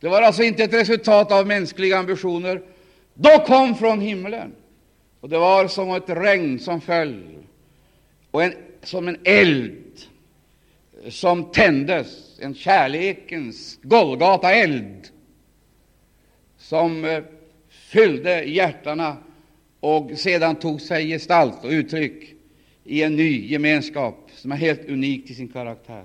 [0.00, 2.62] Det var alltså inte ett resultat av mänskliga ambitioner.
[3.14, 4.52] Då kom från himlen.
[5.20, 7.24] Och det var som ett regn som föll,
[8.30, 10.00] och en, som en eld
[11.08, 15.08] som tändes, en kärlekens Golgata-eld
[16.58, 17.22] som eh,
[17.68, 19.16] fyllde hjärtana
[19.80, 22.34] och sedan tog sig gestalt och uttryck
[22.84, 26.04] i en ny gemenskap som är helt unik till sin karaktär.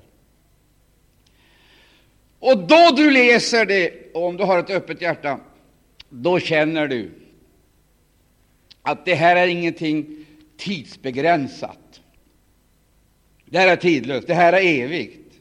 [2.39, 5.39] Och då du läser det, och om du har ett öppet hjärta,
[6.09, 7.11] då känner du
[8.81, 10.25] att det här är ingenting
[10.57, 12.01] tidsbegränsat.
[13.45, 15.33] Det här är tidlöst, det här är evigt.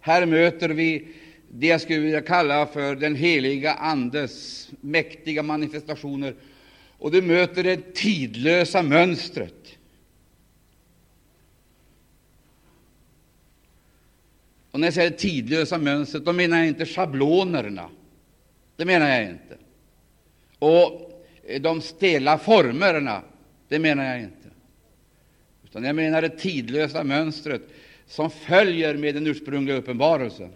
[0.00, 1.08] Här möter vi
[1.48, 6.34] det jag skulle vilja kalla för den heliga Andes mäktiga manifestationer,
[6.98, 9.59] och du möter det tidlösa mönstret.
[14.70, 17.88] Och när jag säger tidlösa mönstret, då menar jag inte schablonerna.
[18.76, 19.56] Det menar jag inte.
[20.58, 23.22] Och eh, de stela formerna,
[23.68, 24.48] det menar jag inte.
[25.64, 27.62] Utan jag menar det tidlösa mönstret
[28.06, 30.50] som följer med den ursprungliga uppenbarelsen,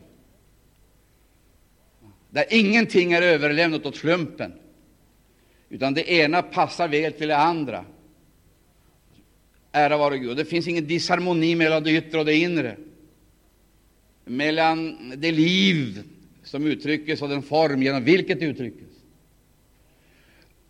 [2.30, 4.52] där ingenting är överlämnat åt slumpen,
[5.68, 7.84] utan det ena passar väl till det andra.
[9.72, 10.36] Ära vare Gud.
[10.36, 12.76] Det finns ingen disharmoni mellan det yttre och det inre,
[14.24, 16.02] mellan det liv
[16.42, 18.84] som uttryckes och den form genom vilket det uttryckes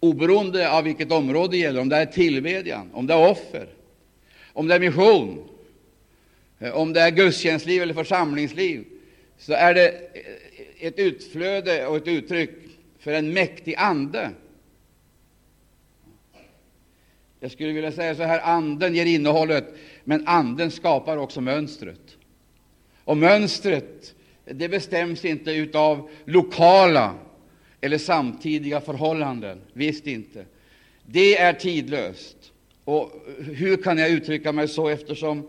[0.05, 3.69] oberoende av vilket område det gäller, om det är tillbedjan, om det är offer,
[4.53, 5.49] om det är mission,
[6.59, 8.85] eh, om det är gudstjänstliv eller församlingsliv,
[9.39, 12.51] så är det eh, ett utflöde och ett uttryck
[12.99, 14.31] för en mäktig ande.
[17.41, 22.14] Jag skulle vilja säga så här, anden ger innehållet, men anden skapar också mönstret.
[23.05, 24.15] Och mönstret
[24.45, 27.15] det bestäms inte av lokala
[27.81, 29.61] eller samtidiga förhållanden.
[29.73, 30.45] Visst inte.
[31.07, 32.53] Det är tidlöst.
[32.85, 35.49] Och hur kan jag uttrycka mig så, eftersom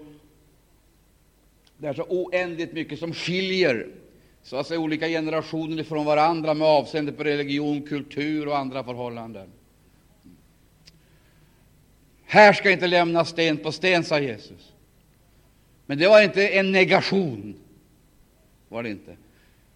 [1.78, 3.88] det är så oändligt mycket som skiljer
[4.44, 9.48] så att säga, olika generationer från varandra med avseende på religion, kultur och andra förhållanden.
[12.26, 14.75] Här ska inte lämnas sten på sten, sa Jesus.
[15.86, 17.56] Men det var inte en negation.
[18.70, 19.16] var det inte.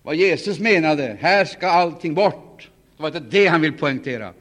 [0.04, 4.34] Vad Jesus menade, här ska allting bort, det var inte det han vill poängtera.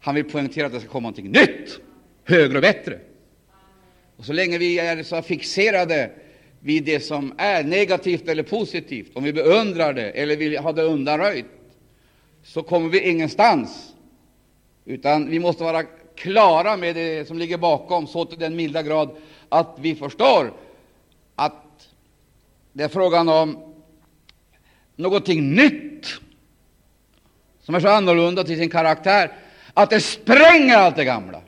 [0.00, 1.80] Han vill poängtera att det ska komma någonting nytt,
[2.24, 2.98] högre och bättre.
[4.16, 6.10] Och så länge vi är så fixerade
[6.60, 10.82] vid det som är negativt eller positivt, om vi beundrar det eller vill ha det
[10.82, 11.46] undanröjt,
[12.42, 13.94] så kommer vi ingenstans.
[14.84, 15.82] Utan vi måste vara
[16.16, 19.10] klara med det som ligger bakom, så till den milda grad
[19.48, 20.52] att vi förstår
[21.36, 21.88] att
[22.72, 23.74] det är frågan om
[24.96, 26.06] någonting nytt
[27.60, 29.32] som är så annorlunda till sin karaktär
[29.74, 31.42] att det spränger allt det gamla.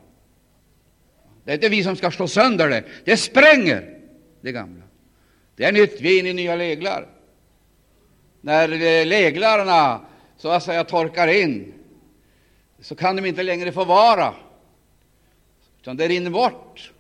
[1.44, 3.99] Det är inte vi som ska slå sönder det, det spränger
[4.40, 4.83] det gamla.
[5.57, 7.07] Det är nytt, vi är inne i nya leglar.
[8.40, 10.01] När eh, leglarna
[10.37, 11.75] så att säga torkar in,
[12.81, 14.35] så kan de inte längre få vara,
[15.81, 16.92] utan det rinner bort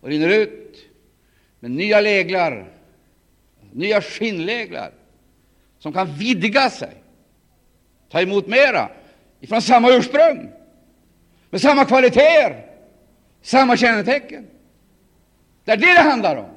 [0.00, 0.63] och rinner ut
[1.64, 2.66] med nya leglar,
[3.72, 4.90] nya skinnleglar,
[5.78, 6.92] som kan vidga sig,
[8.10, 8.88] ta emot mera
[9.40, 10.50] ifrån samma ursprung,
[11.50, 12.66] med samma kvaliteter,
[13.42, 14.46] samma kännetecken.
[15.64, 16.50] Det är det det handlar om.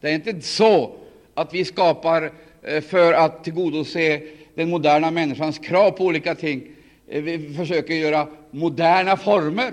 [0.00, 0.96] Det är inte så
[1.34, 4.22] att vi skapar eh, för att tillgodose
[4.54, 6.62] den moderna människans krav på olika ting.
[7.08, 9.72] Eh, vi försöker göra moderna former.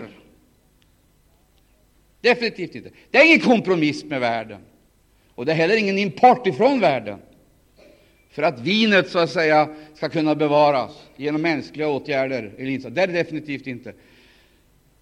[2.25, 2.89] Definitivt inte.
[3.11, 4.61] Det är ingen kompromiss med världen,
[5.35, 7.19] och det är heller ingen import ifrån världen
[8.31, 12.95] för att vinet så att säga ska kunna bevaras genom mänskliga åtgärder eller insatser.
[12.95, 13.93] Det är det definitivt inte.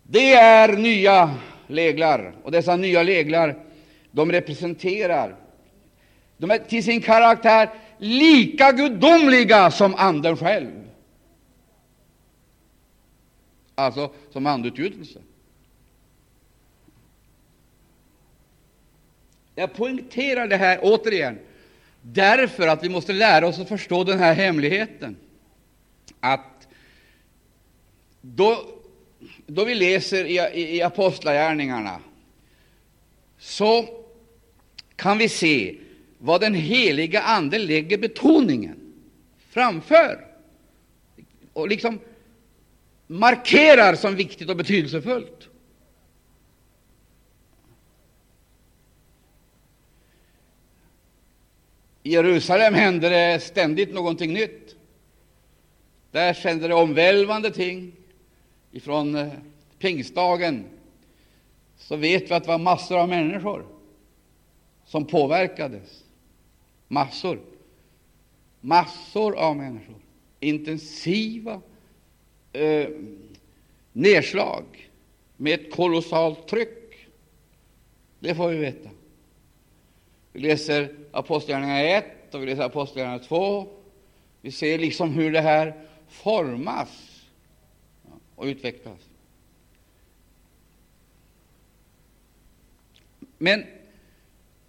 [0.04, 1.36] Det är nya
[1.68, 3.56] leglar, och dessa nya leglar
[4.12, 5.36] de representerar
[6.38, 10.90] de är till sin karaktär lika gudomliga som Anden själv,
[13.76, 15.20] alltså som andutgjutelse.
[19.56, 21.40] Jag poängterar det här återigen.
[22.02, 25.16] Därför att vi måste lära oss att förstå den här hemligheten,
[26.20, 26.68] att
[28.22, 28.66] då
[29.48, 32.00] då vi läser i, i, i Apostlagärningarna,
[33.38, 33.88] så
[34.96, 35.76] kan vi se
[36.18, 38.94] vad den heliga Ande lägger betoningen
[39.50, 40.28] framför.
[41.54, 42.00] Och liksom
[43.08, 45.50] markerar som viktigt och betydelsefullt.
[52.04, 54.76] I Jerusalem händer det ständigt någonting nytt.
[56.12, 57.92] Där händer det omvälvande ting.
[58.72, 59.34] Ifrån eh,
[59.80, 60.66] pingstdagen
[61.78, 63.66] så vet vi att det var massor av människor
[64.86, 66.04] som påverkades.
[66.88, 67.40] Massor.
[68.62, 69.96] Massor av människor.
[70.40, 71.62] Intensiva
[72.54, 72.88] eh,
[73.92, 74.64] nedslag
[75.38, 77.08] med ett kolossalt tryck.
[78.20, 78.90] Det får vi veta.
[80.34, 83.68] Vi läser Apostlagärningarna 1 och vi läser Apostlagärningarna 2.
[84.42, 85.74] Vi ser liksom hur det här
[86.08, 87.22] formas
[88.36, 89.00] och utvecklas.
[93.38, 93.64] Men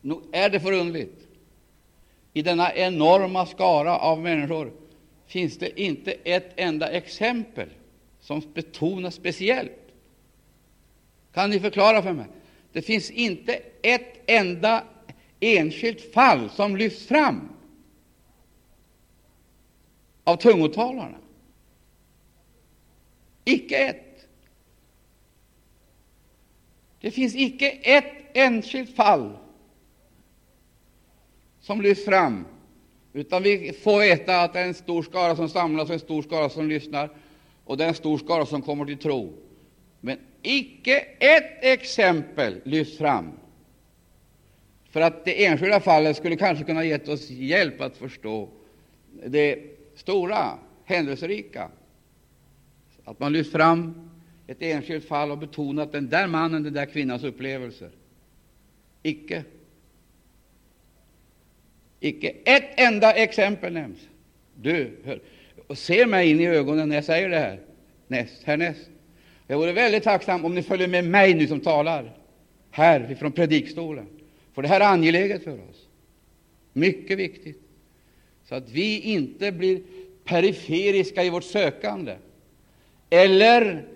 [0.00, 1.26] nog är det förundligt.
[2.32, 4.72] I denna enorma skara av människor
[5.26, 7.68] finns det inte ett enda exempel
[8.20, 9.72] som betonas speciellt.
[11.32, 12.26] Kan ni förklara för mig?
[12.72, 14.84] Det finns inte ett enda
[15.44, 17.48] enskilt fall som lyfts fram
[20.24, 21.18] av tungotalarna.
[23.44, 24.28] Icke ett.
[27.00, 29.36] Det finns icke ett enskilt fall
[31.60, 32.44] som lyfts fram,
[33.12, 36.22] utan vi får veta att det är en stor skara som samlas och en stor
[36.22, 37.10] skara som lyssnar,
[37.64, 39.32] och det är en stor skara som kommer till tro.
[40.00, 43.32] Men icke ett exempel lyfts fram
[44.94, 48.48] för att det enskilda fallet skulle kanske kunna ge oss hjälp att förstå
[49.26, 49.58] det
[49.94, 51.68] stora, händelserika.
[53.04, 54.10] Att man lyft fram
[54.46, 57.90] ett enskilt fall och betonat den där mannen, den där kvinnans upplevelser.
[59.02, 59.44] Icke.
[62.00, 63.98] Icke ett enda exempel nämns.
[64.54, 65.20] Du, hör,
[65.66, 67.60] och se mig in i ögonen när jag säger det här,
[68.08, 68.90] näst, härnäst.
[69.46, 72.12] Jag vore väldigt tacksam om ni följer med mig nu som talar,
[72.70, 74.06] här ifrån predikstolen.
[74.54, 75.88] För det här är angeläget för oss.
[76.72, 77.60] Mycket viktigt.
[78.44, 79.82] Så att vi inte blir
[80.24, 82.16] periferiska i vårt sökande
[83.10, 83.88] eller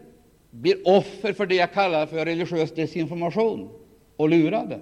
[0.50, 3.70] blir offer för det jag kallar för religiös desinformation
[4.16, 4.80] och lurade.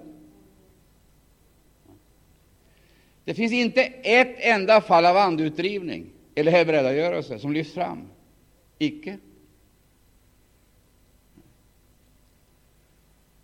[3.25, 8.09] Det finns inte ett enda fall av andeutdrivning eller helbrägdagörelse som lyfts fram.
[8.79, 9.19] Icke.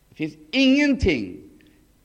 [0.09, 1.42] Det finns ingenting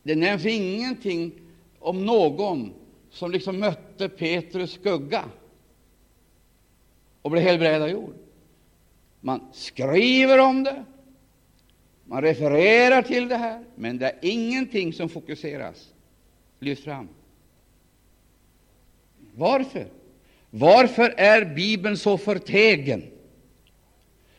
[0.07, 1.31] det nämns ingenting
[1.79, 2.73] om någon
[3.11, 5.23] som liksom mötte Petrus skugga
[7.21, 8.13] och blev helbrägdagjord.
[9.19, 10.85] Man skriver om det,
[12.05, 15.93] man refererar till det här, men det är ingenting som fokuseras,
[16.59, 17.07] lyfts fram.
[19.35, 19.87] Varför?
[20.49, 23.03] Varför är Bibeln så förtegen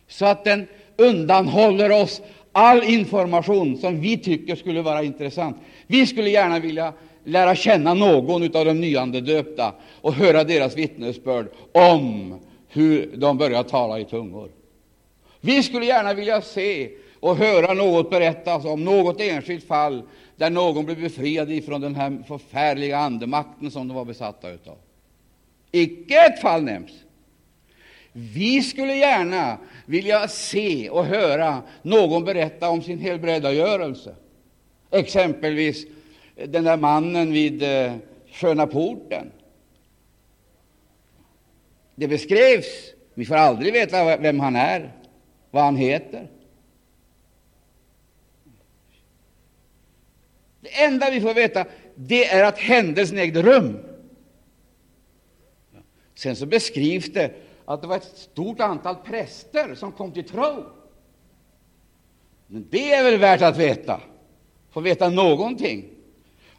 [0.07, 0.67] så att den
[0.97, 2.23] undanhåller oss
[2.59, 5.57] all information som vi tycker skulle vara intressant.
[5.87, 6.93] Vi skulle gärna vilja
[7.25, 12.35] lära känna någon av de nyandedöpta och höra deras vittnesbörd om
[12.69, 14.51] hur de börjar tala i tungor.
[15.41, 16.91] Vi skulle gärna vilja se
[17.21, 20.03] och höra något berättas om något enskilt fall
[20.37, 24.77] där någon blev befriad från den här förfärliga andemakten som de var besatta av.
[25.71, 26.91] Icke ett fall nämns.
[28.21, 34.15] Vi skulle gärna vilja se och höra någon berätta om sin helbrägdagörelse,
[34.91, 35.87] exempelvis
[36.47, 37.93] den där mannen vid eh,
[38.31, 39.33] Sköna porten.
[41.95, 42.93] Det beskrevs.
[43.15, 44.93] Vi får aldrig veta vem han är,
[45.51, 46.29] vad han heter.
[50.61, 51.65] Det enda vi får veta
[51.95, 53.79] det är att händelsen ägde rum.
[56.15, 60.65] Sen så beskrivs det att det var ett stort antal präster som kom till tro.
[62.47, 64.01] Men det är väl värt att veta,
[64.71, 65.85] få veta någonting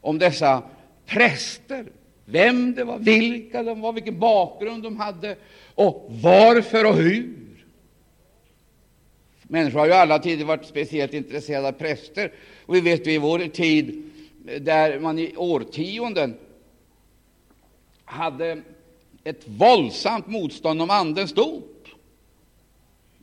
[0.01, 0.64] om dessa
[1.05, 1.86] präster,
[2.26, 5.36] vem det var, vilka de var, vilken bakgrund de hade
[5.76, 7.36] och varför och hur.
[9.43, 12.32] Människor har ju alla tider varit speciellt intresserade av präster,
[12.66, 14.12] och vi vet ju i vår tid,
[14.47, 16.38] eh, där man i årtionden
[18.05, 18.62] hade
[19.30, 21.88] ett våldsamt motstånd om Andens dop.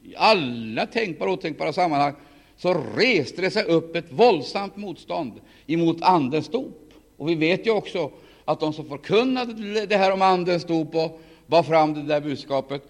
[0.02, 2.14] I alla tänkbara och otänkbara sammanhang
[2.56, 5.32] så reste det sig upp ett våldsamt motstånd
[5.66, 6.92] emot Andens dop.
[7.16, 8.10] Och vi vet ju också
[8.44, 12.82] att de som förkunnade det här om Andens dop och bar fram det där budskapet,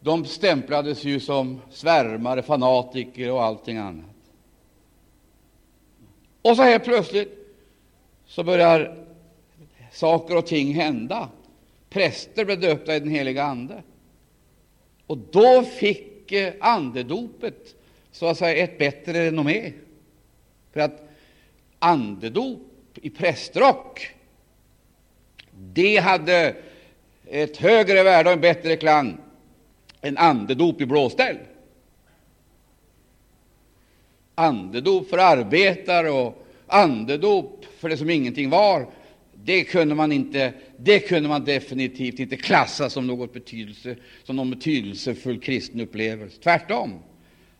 [0.00, 4.04] de stämplades ju som svärmare, fanatiker och allting annat.
[6.42, 7.56] Och så här plötsligt
[8.26, 9.06] så börjar
[9.92, 11.28] saker och ting hända.
[11.90, 13.82] Präster blev döpta i den heliga Ande.
[15.06, 17.74] Och då fick eh, andedopet
[18.12, 19.72] så att säga ett bättre renommé.
[20.72, 21.08] För att
[21.78, 22.60] andedop
[22.94, 24.14] i prästrock,
[25.50, 26.56] det hade
[27.26, 29.16] ett högre värde och en bättre klang
[30.00, 31.36] än andedop i blåställ.
[34.34, 38.86] Andedop för arbetare och andedop för det som ingenting var,
[39.44, 44.50] det kunde man, inte, det kunde man definitivt inte klassa som, något betydelse, som någon
[44.50, 46.40] betydelsefull kristen upplevelse.
[46.42, 46.98] Tvärtom.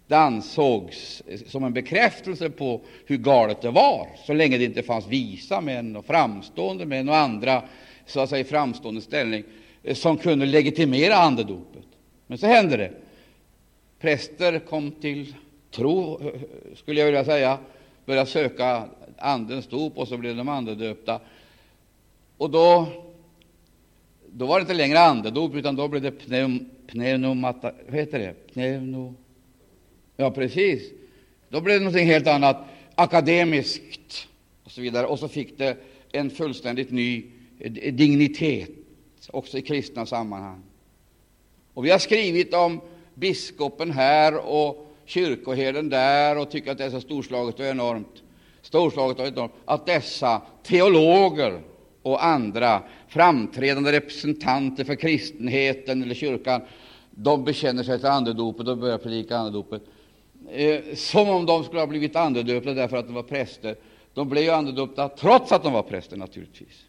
[0.07, 4.83] Det ansågs eh, som en bekräftelse på hur galet det var, så länge det inte
[4.83, 7.63] fanns visa män och framstående män och andra
[8.07, 9.45] så att säga, framstående ställning
[9.83, 11.85] eh, som kunde legitimera andedopet.
[12.27, 12.93] Men så hände det.
[14.01, 15.35] Präster kom till
[15.71, 16.41] tro, eh,
[16.77, 17.59] skulle jag vilja säga,
[18.07, 18.85] började söka
[19.19, 21.21] Andens dop, och så blev de andedöpta.
[22.41, 22.87] Och då,
[24.27, 28.53] då var det inte längre andedop, utan då blev det pneum, pneumata, vad heter det?
[28.53, 29.15] Pneumo,
[30.17, 30.93] ja, precis.
[31.49, 32.57] Då blev det något helt annat,
[32.95, 34.29] akademiskt
[34.65, 35.07] och så vidare.
[35.07, 35.77] Och så fick det
[36.13, 37.25] en fullständigt ny
[37.59, 38.71] eh, dignitet
[39.31, 40.63] också i kristna sammanhang.
[41.75, 42.81] Och vi har skrivit om
[43.15, 48.23] biskopen här och kyrkoherden där och tycker att det är så storslaget och enormt,
[48.63, 51.61] storslaget och enormt att dessa teologer
[52.03, 56.63] och andra framträdande representanter för kristenheten eller kyrkan
[57.11, 59.83] de bekänner sig till andedopet och börjar predika andedopet
[60.51, 63.77] eh, som om de skulle ha blivit andedöpta därför att de var präster.
[64.15, 66.87] De blev ju andedöpta trots att de var präster, naturligtvis.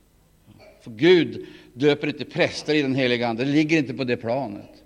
[0.82, 3.43] För Gud döper inte präster i den heliga Ande.
[3.43, 4.84] Det ligger inte på det planet.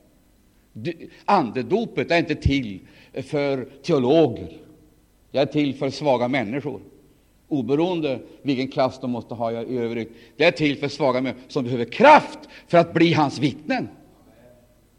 [1.26, 2.80] Andedopet är inte till
[3.13, 4.57] för teologer.
[5.32, 6.82] Det är till för svaga människor,
[7.48, 10.12] oberoende vilken klass de måste ha i övrigt.
[10.38, 13.89] Det är till för svaga människor som behöver kraft för att bli hans vittnen.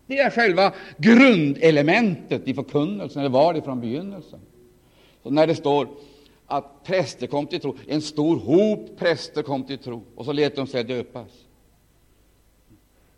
[0.07, 4.41] Det är själva grundelementet i förkunnelsen, eller var det från begynnelsen.
[5.23, 5.89] Så när det står
[6.47, 10.57] att präster kom till tro, en stor hop präster kom till tro, och så lät
[10.57, 11.29] de sig döpas.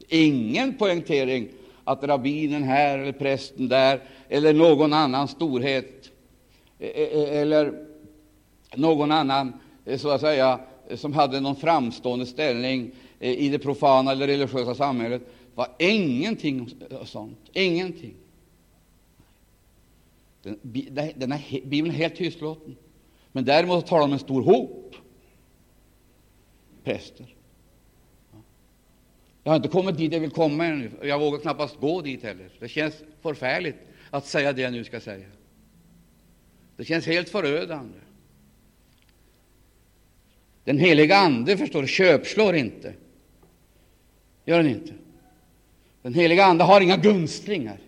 [0.08, 1.48] Ingen poängtering
[1.84, 6.10] att rabbinen här eller prästen där eller någon annan storhet
[6.78, 7.87] e- e- e- eller
[8.76, 9.52] någon annan
[9.84, 12.90] eh, så att säga, eh, som hade någon framstående ställning
[13.20, 15.22] eh, i det profana eller religiösa samhället
[15.54, 17.38] var ingenting sånt.
[17.52, 18.14] Ingenting.
[20.42, 20.58] Den,
[21.16, 22.76] den är, Bibeln är helt tystlåten.
[23.32, 24.94] Men däremot talar de om en stor hop
[26.84, 27.34] präster.
[29.44, 30.90] Jag har inte kommit dit jag vill komma ännu.
[31.02, 32.50] Jag vågar knappast gå dit heller.
[32.60, 33.76] Det känns förfärligt
[34.10, 35.26] att säga det jag nu ska säga.
[36.76, 37.98] Det känns helt förödande.
[40.68, 42.94] Den heliga Ande förstår köpslår inte.
[44.44, 44.92] Gör den inte.
[46.02, 47.78] Den heliga Ande har inga gunstlingar.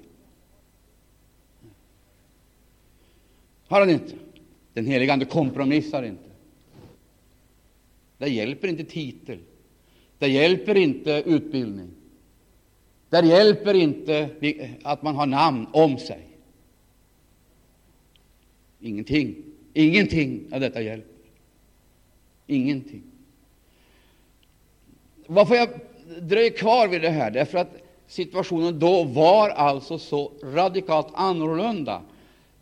[3.67, 4.15] Har han inte.
[4.73, 6.31] Den heliga Ande kompromissar inte.
[8.19, 9.39] Där hjälper inte titel.
[10.19, 11.91] där hjälper inte utbildning.
[13.09, 14.29] där hjälper inte
[14.83, 16.27] att man har namn om sig.
[18.81, 19.37] Ingenting.
[19.73, 21.10] Ingenting av detta hjälper.
[22.51, 23.03] Ingenting.
[25.27, 25.69] Varför jag
[26.21, 27.31] dröjer kvar vid det här?
[27.31, 27.77] Därför att
[28.07, 32.03] situationen då var alltså så radikalt annorlunda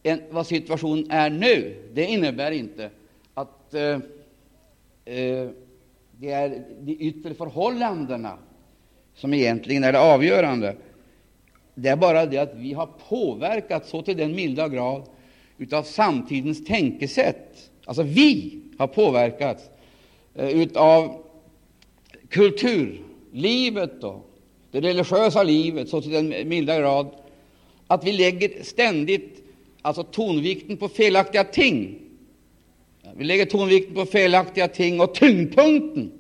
[0.03, 1.76] än vad situationen är nu.
[1.93, 2.91] Det innebär inte
[3.34, 3.82] att eh,
[5.05, 5.49] eh,
[6.16, 8.39] det är de yttre förhållandena
[9.14, 10.76] som egentligen är det avgörande.
[11.74, 15.03] Det är bara det att vi har påverkats så till den milda grad
[15.72, 17.70] av samtidens tänkesätt.
[17.84, 19.70] Alltså vi har påverkats
[20.39, 21.24] Eh, utav
[22.28, 24.30] kulturlivet och
[24.70, 27.11] det religiösa livet så till den milda grad
[27.86, 29.43] att vi lägger ständigt
[29.82, 31.99] alltså tonvikten på felaktiga ting.
[33.16, 36.12] Vi lägger tonvikten på felaktiga ting, och tyngdpunkten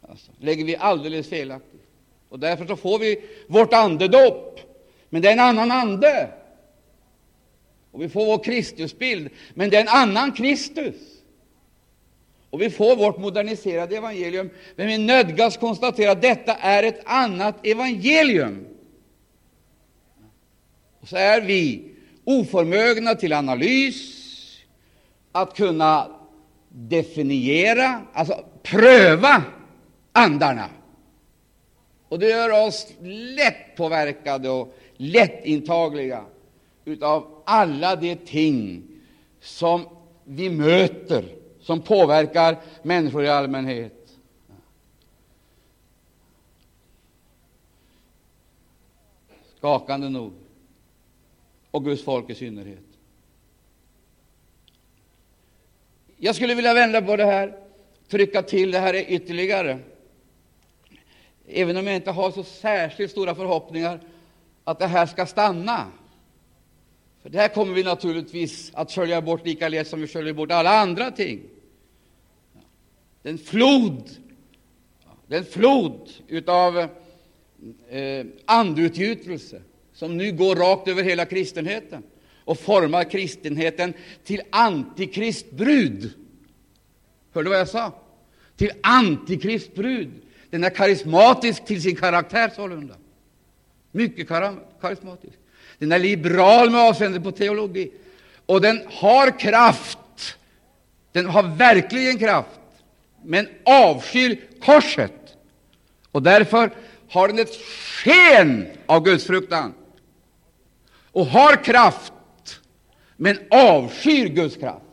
[0.00, 1.82] alltså, lägger vi alldeles felaktigt.
[2.28, 4.60] Och därför så får vi vårt andedop,
[5.10, 6.28] men det är en annan ande.
[7.90, 11.11] Och vi får vår Kristusbild, men det är en annan Kristus.
[12.52, 17.66] Och vi får vårt moderniserade evangelium, men vi nödgas konstatera att detta är ett annat
[17.66, 18.66] evangelium.
[21.00, 21.94] Och så är vi
[22.24, 24.18] oförmögna till analys,
[25.32, 26.10] att kunna
[26.68, 29.42] definiera, alltså pröva
[30.12, 30.68] andarna
[32.08, 32.86] Och det gör oss
[33.36, 36.24] lätt påverkade och lättintagliga
[37.00, 38.82] av alla de ting
[39.40, 39.86] som
[40.24, 44.18] vi möter, som påverkar människor i allmänhet.
[49.56, 50.32] Skakande nog.
[51.70, 52.84] Och Guds folk i synnerhet.
[56.16, 57.58] Jag skulle vilja vända på det här,
[58.08, 59.78] trycka till det här ytterligare,
[61.48, 64.00] även om jag inte har så särskilt stora förhoppningar
[64.64, 65.86] att det här ska stanna.
[67.22, 70.50] För det här kommer vi naturligtvis att skölja bort lika lätt som vi sköljer bort
[70.50, 71.42] alla andra ting.
[73.22, 74.10] Den flod,
[75.26, 79.62] den flod utav eh, andutgjutelse
[79.92, 82.02] som nu går rakt över hela kristenheten
[82.44, 83.94] och formar kristenheten
[84.24, 86.12] till antikristbrud.
[87.32, 87.92] Hörde du vad jag sa?
[88.56, 90.10] Till antikristbrud.
[90.50, 92.94] Den är karismatisk till sin karaktär, sålunda.
[93.92, 94.28] Mycket
[94.80, 95.38] karismatisk.
[95.82, 97.92] Den är liberal med avseende på teologi.
[98.46, 99.98] Och den har kraft.
[101.12, 102.60] Den har verkligen kraft,
[103.22, 105.36] men avskyr korset.
[106.12, 106.70] Och därför
[107.08, 109.74] har den ett sken av Guds fruktan
[111.12, 112.12] och har kraft,
[113.16, 114.84] men avskyr Guds kraft.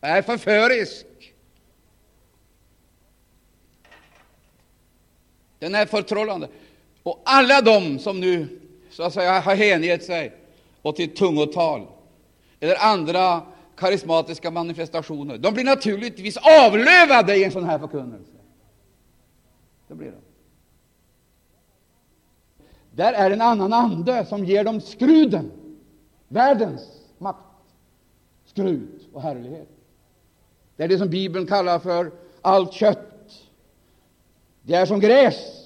[0.00, 1.06] Är förförisk.
[5.58, 6.48] Den är förtrollande.
[7.04, 10.32] Och alla de som nu så att säga har hängett sig
[10.82, 11.86] åt sitt tungotal
[12.60, 13.42] eller andra
[13.76, 18.32] karismatiska manifestationer, de blir naturligtvis avlövade i en sån här förkunnelse.
[19.88, 20.16] Det blir de.
[22.90, 25.52] Där är en annan ande som ger dem skruden,
[26.28, 26.82] världens
[27.18, 27.38] makt,
[28.44, 29.68] skrud och härlighet.
[30.76, 33.32] Det är det som Bibeln kallar för allt kött.
[34.62, 35.63] Det är som gräs.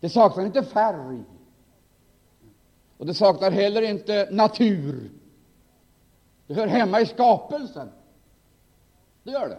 [0.00, 1.22] Det saknar inte färg,
[2.98, 5.10] och det saknar heller inte natur.
[6.46, 7.88] Det hör hemma i skapelsen.
[9.22, 9.58] Det gör det.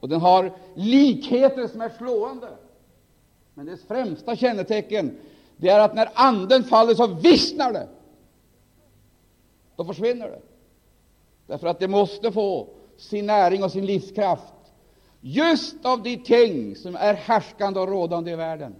[0.00, 2.48] Och den har likheter som är slående.
[3.54, 5.18] Men dess främsta kännetecken
[5.56, 7.88] det är att när Anden faller så vissnar det.
[9.76, 10.40] Då försvinner det.
[11.46, 14.54] Därför att det måste få sin näring och sin livskraft
[15.20, 18.74] just av de ting som är härskande och rådande i världen.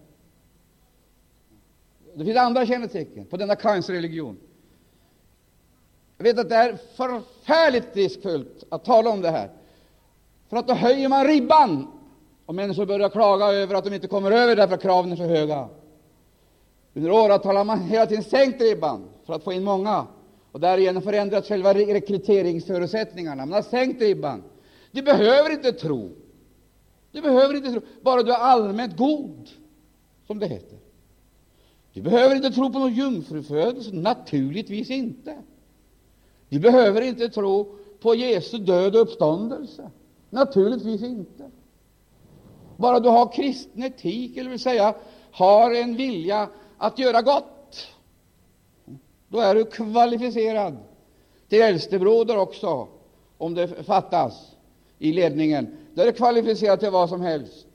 [2.16, 4.36] Det finns andra kännetecken på denna cancerreligion.
[6.16, 9.50] Jag vet att det är förfärligt riskfyllt att tala om det här,
[10.48, 11.86] för att då höjer man ribban,
[12.46, 15.22] och människor börjar klaga över att de inte kommer över därför att kraven är så
[15.22, 15.68] höga.
[16.94, 20.06] Under åratal har man hela tiden sänkt ribban för att få in många
[20.52, 23.46] och därigenom förändrat själva rekryteringsförutsättningarna.
[23.46, 24.42] Man har sänkt ribban.
[24.90, 26.10] Du behöver inte tro.
[27.12, 29.48] Du behöver inte tro, bara du är allmänt god,
[30.26, 30.78] som det heter.
[31.96, 35.36] Du behöver inte tro på någon jungfrufödelse, naturligtvis inte.
[36.48, 39.90] Du behöver inte tro på Jesu död och uppståndelse,
[40.30, 41.50] naturligtvis inte.
[42.76, 44.94] Bara du har kristen etik, eller vill säga
[45.30, 47.86] har en vilja att göra gott,
[49.28, 50.76] då är du kvalificerad
[51.48, 52.88] till äldstebroder också,
[53.38, 54.56] om det fattas
[54.98, 55.76] i ledningen.
[55.94, 57.66] Då är du kvalificerad till vad som helst.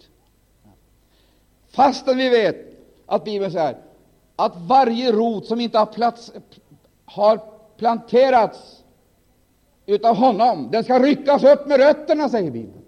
[1.69, 2.55] Fastän vi vet
[3.05, 3.90] att Bibeln säger
[4.35, 6.31] att varje rot som inte har, plats,
[7.05, 7.39] har
[7.77, 8.83] planterats
[9.85, 12.85] utav honom, den ska ryckas upp med rötterna, säger Bibeln.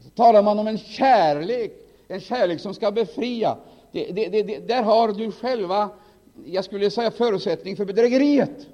[0.00, 1.72] Så talar man om en kärlek,
[2.08, 3.56] en kärlek som ska befria.
[3.92, 5.90] Det, det, det, där har du själva,
[6.44, 8.66] jag skulle säga, förutsättning för bedrägeriet.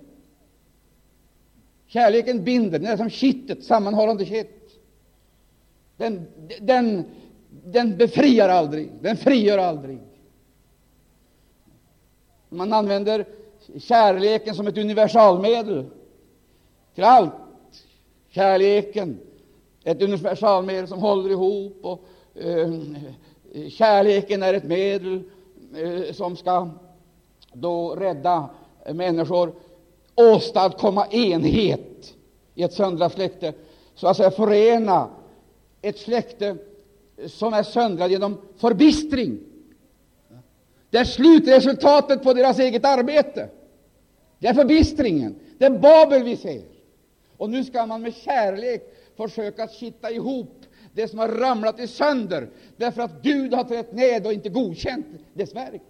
[1.86, 4.80] Kärleken binder, den är som kittet, sammanhållande kitt.
[5.97, 6.26] Den,
[6.61, 7.05] den,
[7.64, 9.98] den befriar aldrig, den frigör aldrig.
[12.48, 13.26] Man använder
[13.78, 15.86] kärleken som ett universalmedel
[16.94, 17.32] till allt.
[18.28, 19.18] Kärleken,
[19.84, 21.78] ett universalmedel som håller ihop.
[21.82, 22.04] Och,
[22.34, 22.72] eh,
[23.68, 25.22] kärleken är ett medel
[25.76, 26.70] eh, som ska
[27.52, 28.48] då rädda
[28.92, 29.54] människor,
[30.14, 32.14] åstadkomma enhet
[32.54, 33.52] i ett söndrat släkte,
[33.94, 35.08] så att säga förena
[35.82, 36.56] ett släkte
[37.26, 39.38] som är söndrad genom förbistring.
[40.90, 43.48] Det är slutresultatet på deras eget arbete.
[44.38, 46.62] Det är förbistringen, det är Babel vi ser.
[47.36, 50.60] Och nu ska man med kärlek försöka kitta ihop
[50.92, 55.06] det som har ramlat i sönder, därför att Gud har trätt ned och inte godkänt
[55.32, 55.82] dess verk.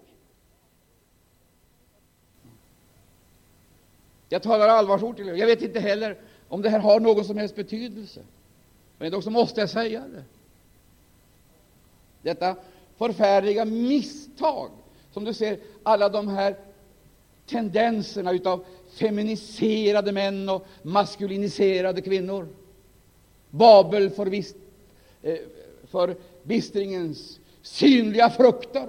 [4.29, 5.35] Jag talar allvarsord till er.
[5.35, 6.17] Jag vet inte heller
[6.49, 8.21] om det här har någon som helst betydelse.
[8.99, 10.23] Men dock måste jag säga det.
[12.25, 12.57] Detta
[12.97, 14.71] förfärliga misstag,
[15.13, 16.57] som du ser alla de här
[17.47, 18.65] tendenserna utav
[18.95, 22.49] feminiserade män och maskuliniserade kvinnor.
[23.51, 24.57] Babel för, vist,
[25.23, 25.37] eh,
[25.91, 28.89] för bistringens synliga frukter,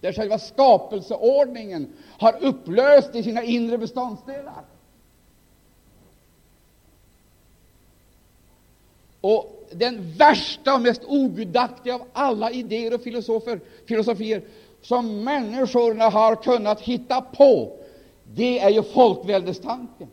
[0.00, 4.64] där själva skapelseordningen har upplöst i sina inre beståndsdelar.
[9.22, 14.42] Och den värsta och mest ogudaktiga av alla idéer och filosofer, filosofier
[14.82, 17.72] som människorna har kunnat hitta på,
[18.34, 20.08] det är ju folkväldestanken,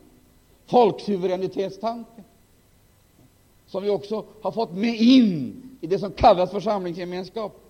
[0.66, 2.24] folksuveränitetstanken,
[3.66, 7.60] som vi också har fått med in i det som kallas församlingsgemenskap,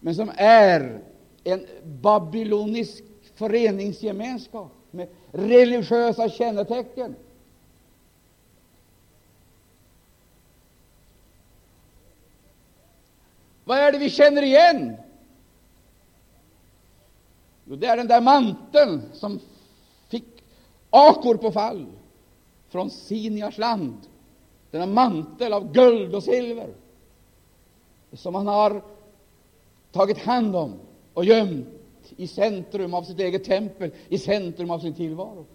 [0.00, 1.00] men som är
[1.44, 7.14] en babylonisk föreningsgemenskap med religiösa kännetecken.
[13.66, 14.96] Vad är det vi känner igen?
[17.64, 19.40] Jo, det är den där manteln som
[20.08, 20.24] fick
[20.90, 21.86] Akor på fall
[22.68, 23.96] från Siniars land.
[24.70, 26.74] Denna mantel av guld och silver
[28.12, 28.82] som han har
[29.92, 30.80] tagit hand om
[31.14, 35.46] och gömt i centrum av sitt eget tempel, i centrum av sin tillvaro.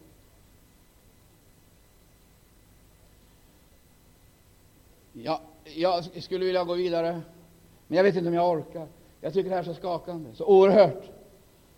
[5.14, 7.22] Ja, jag skulle vilja gå vidare,
[7.92, 8.88] men jag vet inte om jag orkar.
[9.22, 11.04] Jag tycker det här är så skakande, så oerhört.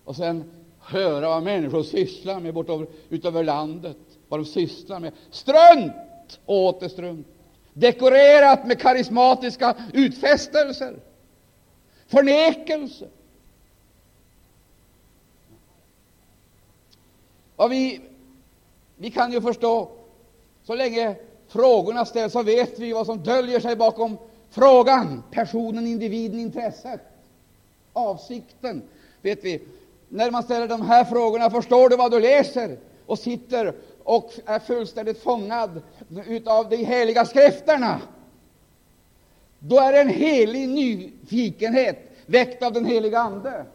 [0.03, 3.97] Och sen höra vad människor sysslar med bortom, utöver landet,
[4.27, 5.13] vad de sysslar med.
[5.31, 6.39] Strunt!
[6.45, 7.27] Åter strunt
[7.73, 10.95] dekorerat med karismatiska utfästelser,
[12.07, 13.07] förnekelse.
[17.55, 18.01] Och vi,
[18.95, 19.89] vi kan ju förstå,
[20.63, 21.15] så länge
[21.47, 24.17] frågorna ställs, så vet vi vad som döljer sig bakom
[24.53, 27.01] frågan, personen, individen, intresset,
[27.93, 28.81] avsikten.
[29.21, 29.61] Vet vi.
[30.09, 32.77] När man ställer de här frågorna, förstår du vad du läser?
[33.05, 35.81] Och sitter och är fullständigt fångad
[36.45, 38.01] av de heliga skrifterna,
[39.59, 43.65] då är det en helig nyfikenhet väckt av den heliga Ande.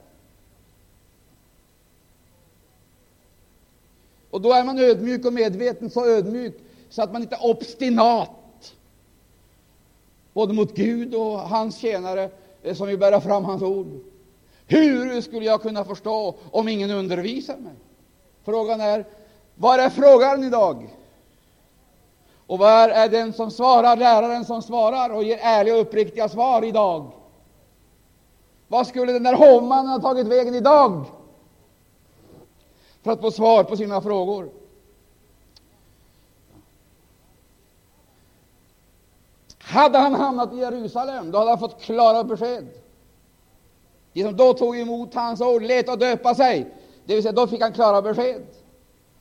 [4.30, 6.54] Och då är man ödmjuk och medveten, så ödmjuk
[6.90, 8.37] så att man inte är obstinat
[10.32, 12.30] både mot Gud och hans tjänare
[12.62, 13.86] eh, som vill bära fram hans ord.
[14.66, 17.72] Hur skulle jag kunna förstå om ingen undervisar mig?
[18.44, 19.04] Frågan är
[19.54, 20.96] var är frågaren idag?
[22.46, 26.64] Och var är den som svarar, läraren som svarar och ger ärliga och uppriktiga svar
[26.64, 27.10] idag?
[28.68, 31.04] Vad skulle den där hovmannen ha tagit vägen idag
[33.02, 34.50] för att få svar på sina frågor?
[39.68, 42.66] Hade han hamnat i Jerusalem, då hade han fått klara besked.
[44.12, 46.66] De som då tog emot hans ord lät att döpa sig,
[47.04, 48.42] det vill säga då fick han klara besked.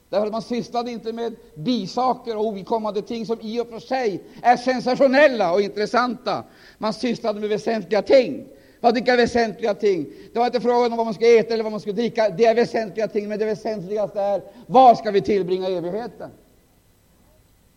[0.09, 4.23] Därför att man sysslade inte med bisaker och ovidkommande ting som i och för sig
[4.41, 6.43] är sensationella och intressanta.
[6.77, 8.47] Man sysslade med väsentliga ting.
[8.79, 10.05] Vad vilka väsentliga ting?
[10.33, 12.29] Det var inte frågan om vad man ska äta eller vad man ska dricka.
[12.29, 16.29] Det är väsentliga ting, men det väsentligaste är var ska vi tillbringa evigheten?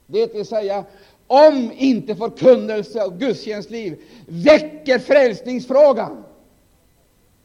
[0.07, 0.85] Det vill säga,
[1.31, 6.25] om inte förkunnelse och gudstjänstliv väcker frälsningsfrågan,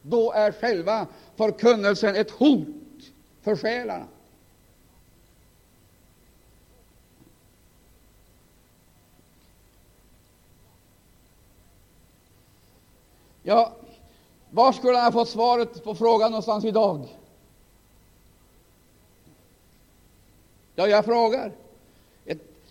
[0.02, 2.68] då är själva förkunnelsen ett hot
[3.42, 4.06] för själarna.
[13.44, 13.74] Ja,
[14.50, 17.08] var skulle han ha fått svaret på frågan någonstans idag?
[20.76, 21.65] Ja, jag frågar.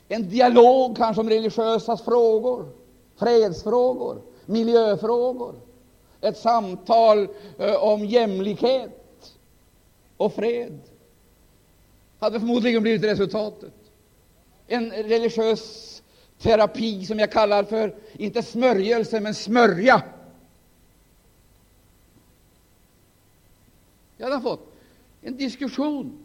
[0.09, 2.69] En dialog kanske om religiösa frågor,
[3.17, 5.55] fredsfrågor, miljöfrågor.
[6.21, 7.29] Ett samtal
[7.59, 9.35] eh, om jämlikhet
[10.17, 10.81] och fred
[12.19, 13.73] hade förmodligen blivit resultatet.
[14.67, 16.03] En religiös
[16.39, 20.03] terapi som jag kallar för, inte smörjelse, men smörja
[24.17, 24.73] Jag hade fått
[25.23, 26.25] en diskussion.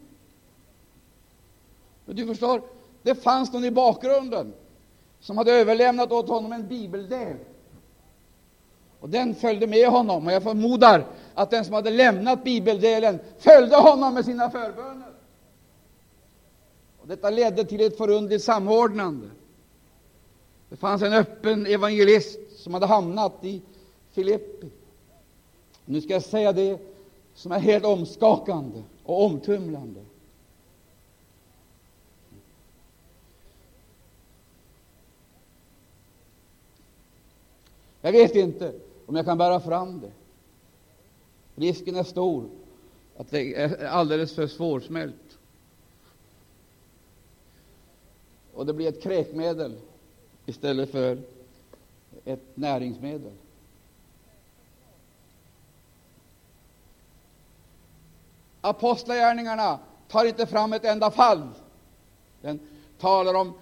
[2.05, 2.61] Men du förstår,
[3.01, 4.53] det fanns någon i bakgrunden
[5.19, 7.37] som hade överlämnat åt honom en bibeldel.
[8.99, 13.75] Och den följde med honom, och jag förmodar att den som hade lämnat bibeldelen följde
[13.75, 15.11] honom med sina förböner.
[17.01, 19.27] Och detta ledde till ett förundligt samordnande.
[20.69, 23.61] Det fanns en öppen evangelist som hade hamnat i
[24.11, 24.69] Filippi.
[25.85, 26.79] Nu ska jag säga det
[27.35, 29.99] som är helt omskakande och omtumlande.
[38.09, 38.73] Jag vet inte
[39.05, 40.11] om jag kan bära fram det.
[41.55, 42.49] Risken är stor
[43.17, 45.37] att det är alldeles för svårsmält.
[48.53, 49.75] Och det blir ett kräkmedel
[50.45, 51.17] istället för
[52.25, 53.33] ett näringsmedel.
[58.61, 61.47] Apostlagärningarna tar inte fram ett enda fall.
[62.41, 62.59] Den
[62.99, 63.53] talar om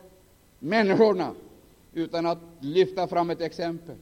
[0.59, 1.33] människorna
[1.93, 3.95] utan att lyfta fram ett exempel.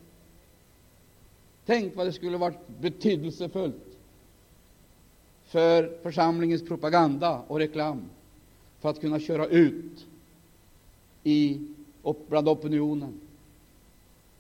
[1.66, 3.98] Tänk vad det skulle varit betydelsefullt
[5.46, 8.06] för församlingens propaganda och reklam
[8.80, 10.06] för att kunna köra ut
[11.24, 11.60] i,
[12.28, 13.20] bland opinionen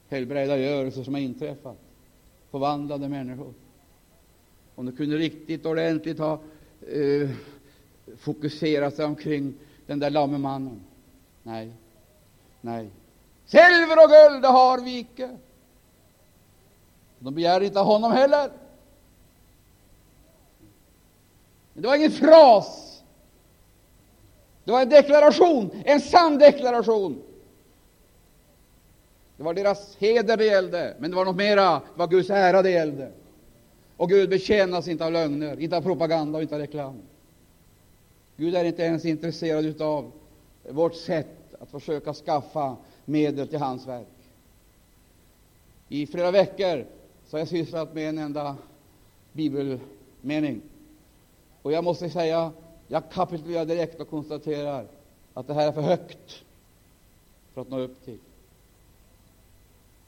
[0.09, 1.77] helbrägdagörelser som har inträffat,
[2.51, 3.53] förvandlade människor.
[4.75, 6.39] Om de kunde riktigt ordentligt ha
[6.81, 7.29] eh,
[8.17, 9.53] fokuserat sig omkring
[9.87, 10.81] den där lamme mannen.
[11.43, 11.71] Nej,
[12.61, 12.89] nej.
[13.45, 15.37] Silver och guld, det har vi icke.
[17.25, 18.51] De begär inte av honom heller.
[21.73, 23.01] Men det var ingen fras.
[24.63, 27.21] Det var en deklaration, en sann deklaration.
[29.37, 31.71] Det var deras heder det gällde, men det var något mera.
[31.71, 33.11] Det var Guds ära det gällde.
[33.97, 37.01] Och Gud betjänas inte av lögner, inte av propaganda och inte av reklam.
[38.37, 40.11] Gud är inte ens intresserad av
[40.69, 44.07] vårt sätt att försöka skaffa medel till hans verk.
[45.89, 46.85] I flera veckor
[47.27, 48.55] så har jag sysslat med en enda
[49.33, 50.61] bibelmening.
[51.61, 52.51] Och jag måste säga,
[52.87, 54.87] jag kapitulerar direkt och konstaterar
[55.33, 56.43] att det här är för högt
[57.53, 58.17] för att nå upp till.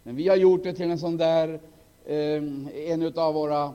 [0.04, 1.60] Men vi har gjort det till en sån där,
[2.06, 2.44] eh,
[2.92, 3.74] en av våra,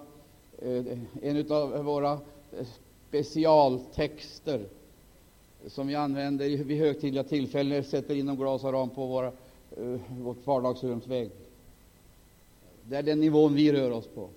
[0.59, 2.67] eh, en av våra eh,
[3.09, 4.67] specialtexter
[5.67, 9.33] som vi använder vid högtidliga tillfällen, sätter inom glas och ram på våra,
[9.77, 11.31] eh, vårt vardagsrumsvägg.
[12.93, 14.29] Det är den nivån vi rör oss på.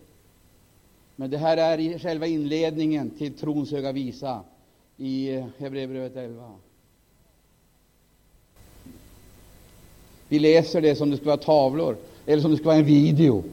[1.16, 4.42] Men det här är själva inledningen till trons höga visa
[4.98, 6.52] i Hebreerbrevet 11.
[10.28, 13.44] Vi läser det som det skulle vara tavlor, eller som det skulle vara en video.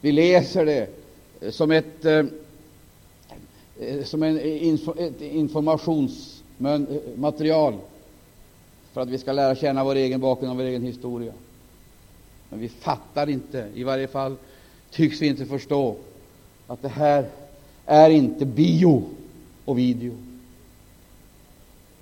[0.00, 0.88] Vi läser det
[1.52, 2.24] som ett, eh,
[3.80, 4.38] eh, som en
[4.98, 7.80] ett informationsmaterial eh,
[8.92, 11.32] för att vi ska lära känna vår egen bakgrund och vår egen historia.
[12.48, 14.36] Men vi fattar inte, i varje fall
[14.90, 15.96] tycks vi inte förstå,
[16.66, 17.28] att det här
[17.86, 19.02] är inte bio
[19.64, 20.14] och video.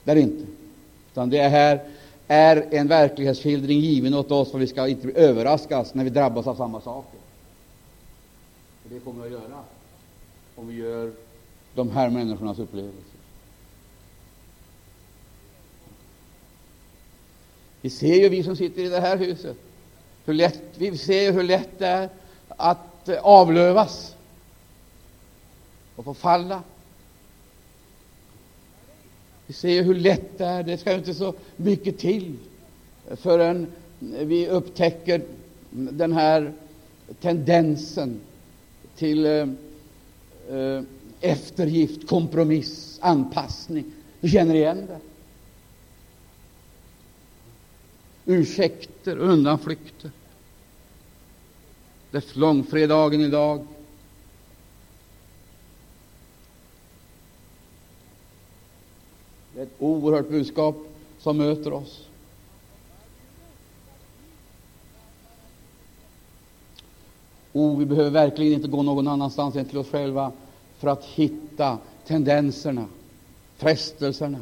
[0.04, 0.46] Det är det inte.
[1.12, 1.80] Utan det här
[2.28, 6.54] är en verklighetsskildring given åt oss, för vi ska inte överraskas när vi drabbas av
[6.54, 7.20] samma saker.
[8.82, 9.58] För det kommer vi att göra
[10.54, 11.12] om vi gör
[11.74, 13.17] de här människornas upplevelser.
[17.80, 19.56] Vi ser ju, vi som sitter i det här huset,
[20.24, 22.08] hur lätt, vi ser hur lätt det är
[22.48, 24.14] att eh, avlövas
[25.96, 26.62] och förfalla.
[29.46, 30.62] Vi ser hur lätt det är.
[30.62, 32.36] Det ska inte så mycket till
[33.16, 33.66] förrän
[34.00, 35.22] vi upptäcker
[35.70, 36.52] den här
[37.20, 38.20] tendensen
[38.96, 39.48] till eh,
[40.50, 40.82] eh
[41.20, 43.84] eftergift, kompromiss, anpassning.
[44.20, 44.98] Du känner igen det.
[48.30, 50.10] Ursäkter och undanflykter.
[52.10, 53.66] Det är långfredagen idag.
[59.54, 60.76] Det är ett oerhört budskap
[61.18, 62.06] som möter oss.
[67.52, 70.32] Oh, vi behöver verkligen inte gå någon annanstans än till oss själva
[70.78, 72.86] för att hitta tendenserna,
[73.56, 74.38] frestelserna.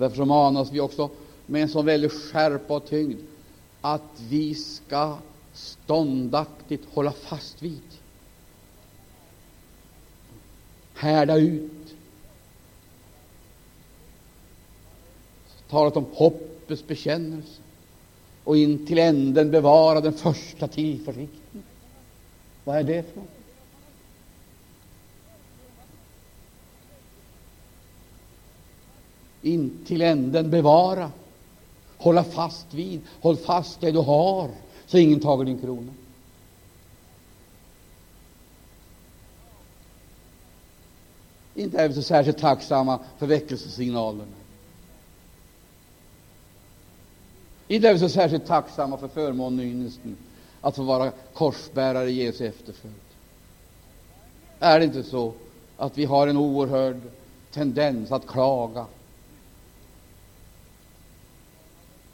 [0.00, 1.10] Därför så manas vi också
[1.46, 3.18] med en så väldig skärpa och tyngd
[3.80, 5.16] att vi ska
[5.52, 7.80] ståndaktigt hålla fast vid
[10.94, 11.94] härda ut.
[15.68, 17.62] Talat om hoppets bekännelse
[18.44, 21.62] och in till änden bevara den första tillförsikten.
[22.64, 23.39] Vad är det för något?
[29.42, 31.12] In till änden bevara,
[31.98, 34.50] hålla fast vid, håll fast det du har,
[34.86, 35.92] så ingen tager din krona.
[41.54, 44.24] Inte är vi så särskilt tacksamma för väckelsesignalerna.
[47.68, 50.16] Inte är vi så särskilt tacksamma för förmånen och ynnesten
[50.60, 52.94] att få vara korsbärare i Jesu efterföljd.
[54.58, 55.32] Är det inte så
[55.76, 57.00] att vi har en oerhörd
[57.52, 58.86] tendens att klaga,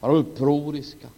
[0.07, 1.09] Var upproriska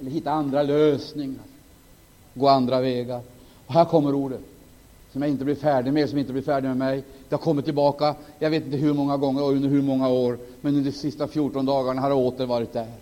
[0.00, 1.42] eller hitta andra lösningar,
[2.34, 3.20] gå andra vägar.
[3.66, 4.40] Och här kommer ordet
[5.12, 7.04] som jag inte blir färdig med, som inte blir färdig med mig.
[7.28, 10.38] Det har kommit tillbaka, jag vet inte hur många gånger och under hur många år,
[10.60, 12.92] men under de sista 14 dagarna har det åter varit där.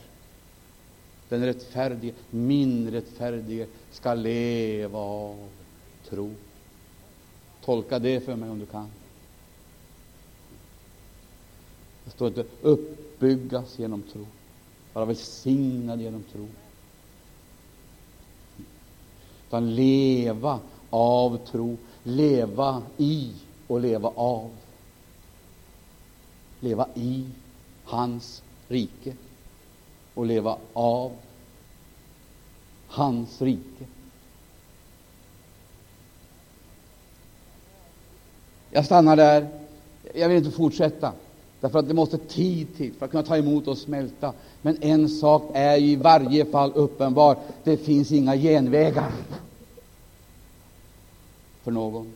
[1.28, 5.48] Den rättfärdige, min rättfärdige, ska leva av
[6.08, 6.30] tro.
[7.64, 8.88] Tolka det för mig om du kan.
[12.10, 14.26] Det står inte uppbyggas genom tro,
[14.92, 16.48] vara välsignad genom tro.
[19.48, 23.32] Utan leva av tro, leva i
[23.66, 24.50] och leva av.
[26.60, 27.26] Leva i
[27.84, 29.14] hans rike
[30.14, 31.12] och leva av
[32.86, 33.86] hans rike.
[38.70, 39.48] Jag stannar där.
[40.14, 41.12] Jag vill inte fortsätta,
[41.60, 44.32] därför att det måste tid till för att kunna ta emot och smälta.
[44.62, 47.36] Men en sak är i varje fall uppenbar.
[47.64, 49.12] Det finns inga genvägar
[51.62, 52.12] för någon.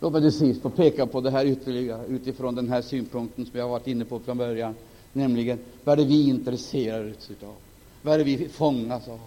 [0.00, 3.58] Låt mig till sist få peka på det här ytterligare utifrån den här synpunkten som
[3.58, 4.74] jag varit inne på från början,
[5.12, 7.54] nämligen vad är det vi intresserar oss av?
[8.02, 9.20] Vad är det vi fångas av?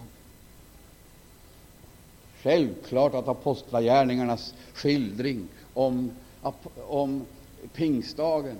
[2.42, 6.10] Självklart att apostlagärningarnas skildring om,
[6.88, 7.24] om
[7.72, 8.56] pingstdagen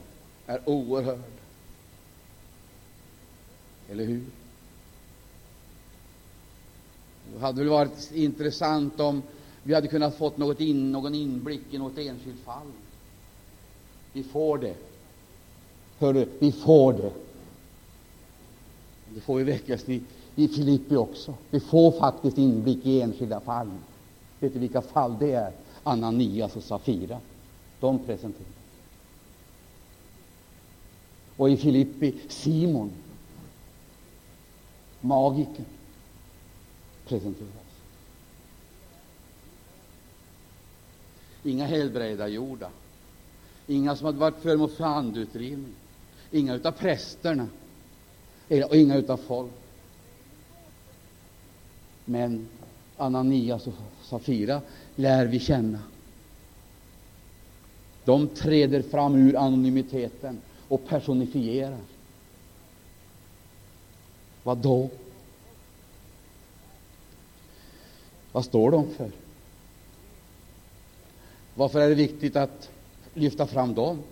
[0.47, 1.21] är oerhörd.
[3.91, 4.25] Eller hur?
[7.33, 9.23] Det hade väl varit intressant om
[9.63, 12.73] vi hade kunnat få något in, någon inblick i något enskilt fall.
[14.13, 14.75] Vi får det.
[15.99, 17.13] Hörru, vi får det.
[19.15, 20.07] Det får vi väckelsen
[20.41, 21.35] i, Filippi också.
[21.51, 23.71] Vi får faktiskt inblick i enskilda fall.
[24.39, 25.53] Vet du vilka fall det är?
[25.83, 27.21] Ananias och Safira.
[27.81, 28.47] De presenteras.
[31.37, 32.91] Och i Filippi Simon,
[35.01, 35.65] magiken,
[37.07, 37.51] presenteras.
[41.45, 42.71] Inga helbrägdagjorda,
[43.67, 45.75] inga som hade varit föremål för andutdrivning,
[46.31, 47.49] inga utav prästerna
[48.49, 49.53] och inga utav folk.
[52.11, 52.49] Men
[52.97, 54.61] Ananias och Safira
[54.97, 55.79] lär vi känna.
[58.05, 61.79] De träder fram ur anonymiteten och personifierar.
[64.43, 64.91] Vad då?
[68.33, 69.11] Vad står de för?
[71.55, 72.71] Varför är det viktigt att
[73.15, 74.03] lyfta fram dem?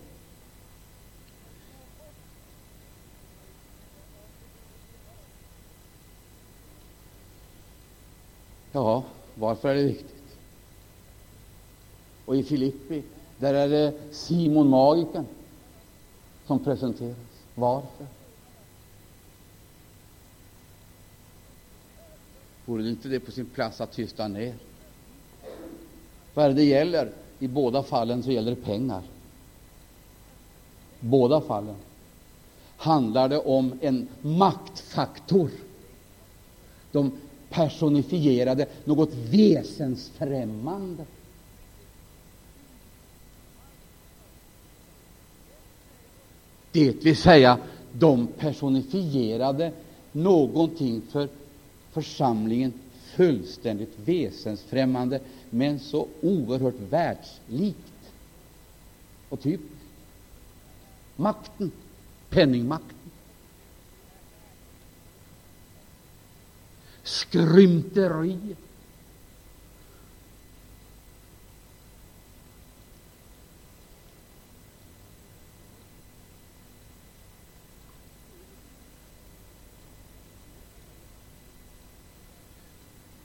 [8.72, 9.05] Ja,
[9.49, 10.36] varför är det viktigt?
[12.24, 13.03] Och i Filippi,
[13.38, 15.26] där är det Simon Magiken
[16.46, 17.16] som presenteras.
[17.55, 18.07] Varför?
[22.64, 24.55] Vore det inte det på sin plats att tysta ner?
[26.34, 27.12] Vad är det det gäller?
[27.38, 29.03] I båda fallen så gäller det pengar.
[31.01, 31.76] Båda fallen
[32.76, 35.51] handlar det om en maktfaktor.
[36.92, 37.12] De
[37.51, 41.05] personifierade något väsensfrämmande.
[46.72, 47.59] Det vill säga,
[47.92, 49.72] de personifierade
[50.12, 51.28] någonting för
[51.92, 52.72] församlingen
[53.16, 55.20] fullständigt väsensfrämmande,
[55.51, 58.12] men så oerhört världslikt
[59.28, 59.74] och typiskt.
[61.16, 61.70] Makten,
[62.30, 62.97] penningmakten.
[67.09, 68.38] Skrymteri.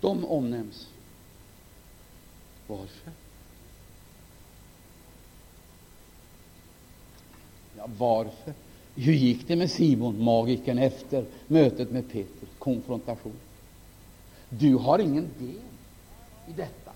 [0.02, 0.88] De omnämns.
[2.68, 3.12] Varför?
[7.78, 8.54] Ja, varför?
[8.96, 12.48] Hur gick det med Simon, magikern, efter mötet med Peter?
[12.60, 13.34] Konfrontation.
[14.60, 15.62] Du har ingen del
[16.48, 16.92] i detta.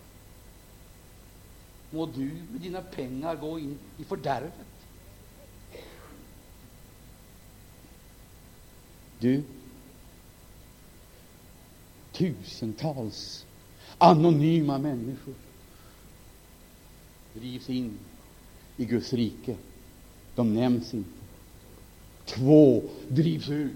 [1.89, 4.53] Må du med dina pengar gå in i fördärvet.
[9.19, 9.43] Du,
[12.11, 13.45] tusentals
[13.97, 15.33] anonyma människor
[17.33, 17.97] drivs in
[18.77, 19.57] i Guds rike.
[20.35, 21.09] De nämns inte.
[22.25, 23.73] Två drivs ut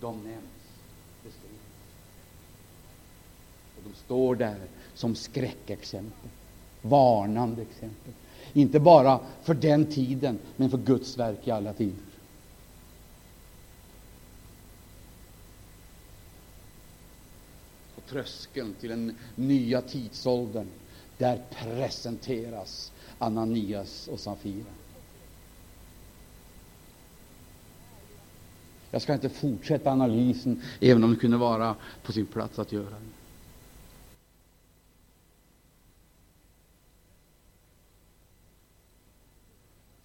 [0.00, 0.44] de nämns,
[1.24, 1.60] beskrivs.
[3.76, 4.60] Och de står där
[4.94, 6.30] som skräckexempel,
[6.82, 8.12] varnande exempel.
[8.52, 11.94] Inte bara för den tiden, men för Guds verk i alla tider.
[17.94, 20.66] På tröskeln till den nya tidsåldern,
[21.18, 24.64] där presenteras Ananias och Safira.
[28.90, 32.90] Jag ska inte fortsätta analysen, även om det kunde vara på sin plats att göra
[32.90, 33.25] det.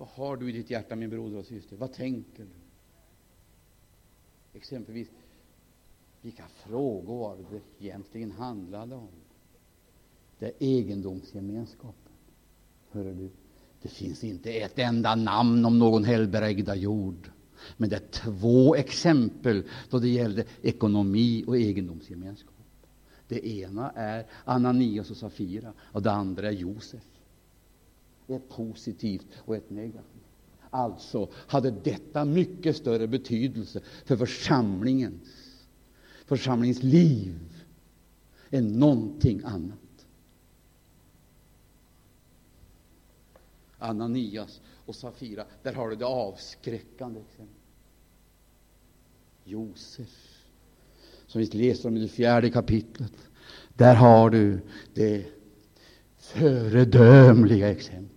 [0.01, 1.75] Vad har du i ditt hjärta, min broder och syster?
[1.75, 2.49] Vad tänker du?
[4.53, 5.07] Exempelvis,
[6.21, 9.07] vilka frågor var det egentligen handlade om?
[10.39, 12.13] Det är egendomsgemenskapen.
[12.91, 13.29] Hör du?
[13.81, 17.31] Det finns inte ett enda namn om någon helbrägda jord.
[17.77, 22.55] Men det är två exempel då det gällde ekonomi och egendomsgemenskap.
[23.27, 27.03] Det ena är Ananias och Safira, och det andra är Josef.
[28.31, 30.05] Ett positivt och ett negativt.
[30.69, 35.65] Alltså hade detta mycket större betydelse för församlingens,
[36.25, 37.39] församlingens liv
[38.49, 40.05] än någonting annat.
[43.77, 47.57] Ananias och Safira, där har du det avskräckande exemplet.
[49.43, 50.45] Josef,
[51.27, 53.13] som vi läser om i det fjärde kapitlet,
[53.73, 54.61] där har du
[54.93, 55.25] det
[56.17, 58.10] föredömliga exemplet.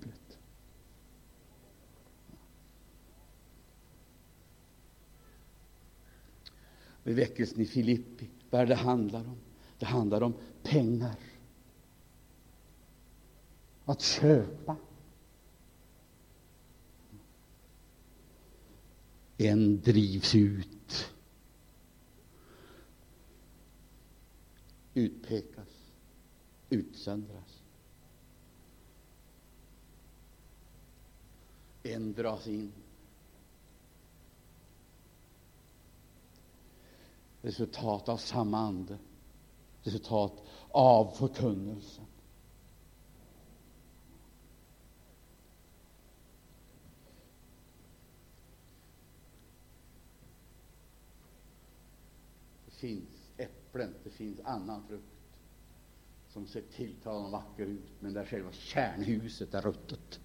[7.05, 9.37] Vid väckelsen i Filippi, vad är det handlar om?
[9.79, 11.17] Det handlar om pengar.
[13.85, 14.77] Att köpa.
[19.37, 21.13] En drivs ut,
[24.95, 25.69] utpekas,
[26.71, 27.63] utsöndras.
[31.83, 32.73] En dras in.
[37.45, 38.99] Resultat av samma ande,
[39.83, 42.05] resultat av förkunnelsen.
[52.65, 55.05] Det finns äpplen, det finns annan frukt
[56.29, 60.21] som ser tilltalande vacker ut, men där själva kärnhuset är ruttet.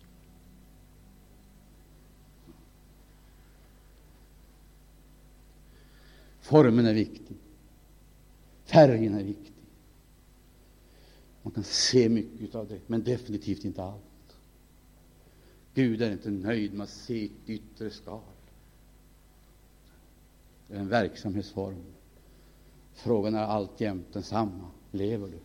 [6.50, 7.38] Formen är viktig.
[8.64, 9.54] Färgen är viktig.
[11.44, 14.38] Man kan se mycket av det, men definitivt inte allt.
[15.74, 18.22] Gud är inte nöjd med att se ett yttre skal.
[20.68, 21.84] Det är en verksamhetsform.
[22.94, 24.68] Frågan är alltjämt densamma.
[24.92, 25.40] Lever du?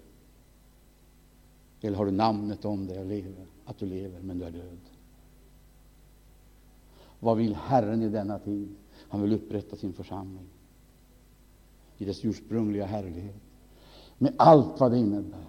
[1.86, 4.78] Eller har du namnet om dig och lever, att du lever, men du är död?
[7.20, 8.74] Vad vill Herren i denna tid?
[9.08, 10.48] Han vill upprätta sin församling
[11.98, 13.42] i dess ursprungliga härlighet,
[14.18, 15.46] med allt vad det innebär.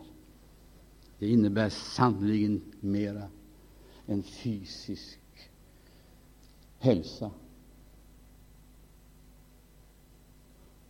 [1.19, 3.29] Det innebär sannerligen mera
[4.07, 5.19] än fysisk
[6.80, 7.31] hälsa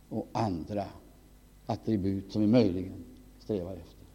[0.08, 0.86] och andra
[1.66, 3.04] attribut som vi möjligen
[3.38, 4.06] strävar efter.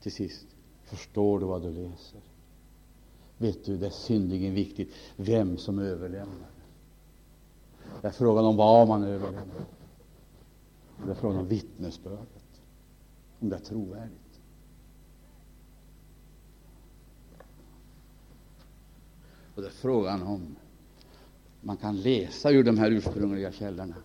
[0.00, 0.46] Till sist,
[0.84, 2.20] förstår du vad du läser?
[3.38, 6.50] Vet du, det är synnerligen viktigt vem som överlämnar.
[8.00, 9.66] Det är frågan om vad man överlämnar.
[11.04, 12.60] Det är frågan om vittnesbördet,
[13.40, 14.40] om det är trovärdigt.
[19.54, 20.56] Och det är frågan om
[21.60, 23.96] man kan läsa ur de här ursprungliga källorna.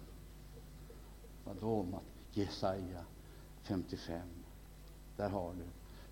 [1.44, 1.86] Vadå?
[2.32, 3.06] Jesaja
[3.64, 4.28] 55.
[5.18, 5.64] Där har du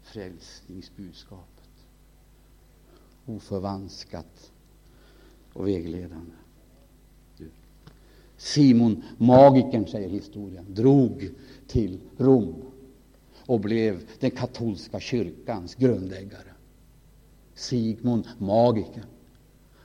[0.02, 1.51] frälsningsbudskap?
[3.26, 4.52] Oförvanskat
[5.54, 6.32] och vägledande.
[8.38, 11.30] Simon, magikern, säger historien, drog
[11.68, 12.56] till Rom
[13.46, 16.54] och blev den katolska kyrkans grundläggare.
[17.56, 19.06] Sigmund, magikern.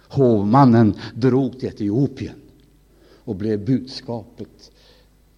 [0.08, 2.40] Hovmannen drog till Etiopien
[3.24, 4.70] och blev budskapet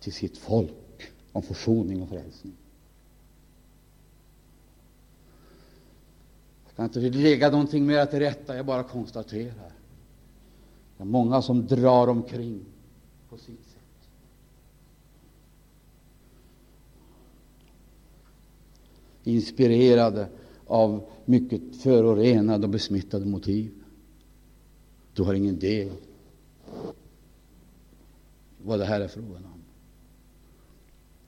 [0.00, 2.52] till sitt folk om försoning och frälsning.
[6.78, 9.72] Kan inte lägga någonting mer till rätta, jag bara konstaterar.
[10.96, 12.60] Det är många som drar omkring
[13.28, 14.08] på sitt sätt.
[19.24, 20.28] Inspirerade
[20.66, 23.72] av mycket förorenade och besmittade motiv.
[25.14, 25.92] Du har ingen del
[28.64, 29.62] vad det här är frågan om.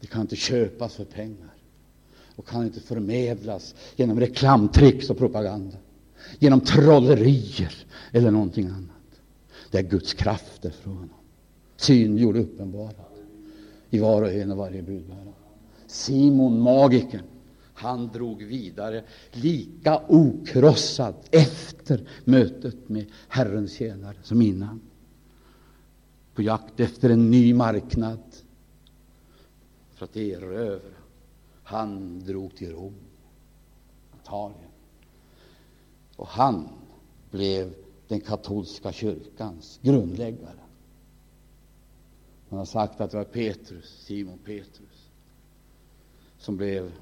[0.00, 1.59] Det kan inte köpas för pengar
[2.40, 5.76] och kan inte förmedlas genom reklamtricks och propaganda,
[6.38, 7.74] genom trollerier
[8.12, 9.20] eller någonting annat.
[9.70, 11.14] Det är Guds kraft det är från honom,
[11.76, 12.94] syngjord och uppenbarad
[13.90, 15.32] i var och en och varje budbärare.
[15.86, 17.24] Simon magikern,
[17.74, 24.80] han drog vidare lika okrossad efter mötet med Herrens tjänare som innan,
[26.34, 28.20] på jakt efter en ny marknad
[29.94, 30.99] för att erövra.
[31.70, 32.94] Han drog till Rom,
[34.22, 34.70] Italien,
[36.16, 36.68] och han
[37.30, 37.74] blev
[38.08, 40.58] den katolska kyrkans grundläggare.
[42.48, 45.10] Man har sagt att det var Petrus, Simon Petrus,
[46.38, 46.92] som blev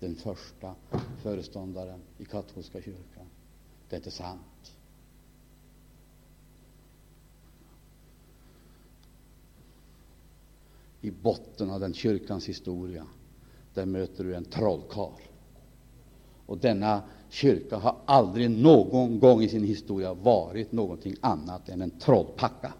[0.00, 0.74] den första
[1.22, 3.26] föreståndaren i katolska kyrkan.
[3.88, 4.76] Det är inte sant.
[11.00, 13.06] I botten av den kyrkans historia
[13.74, 15.20] där möter du en trollkarl.
[16.46, 21.90] Och denna kyrka har aldrig någon gång i sin historia varit någonting annat än en
[21.90, 22.72] trollpacka.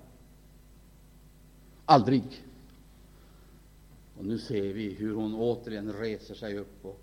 [1.85, 2.23] Aldrig.
[4.19, 7.01] Och nu ser vi hur hon återigen reser sig upp och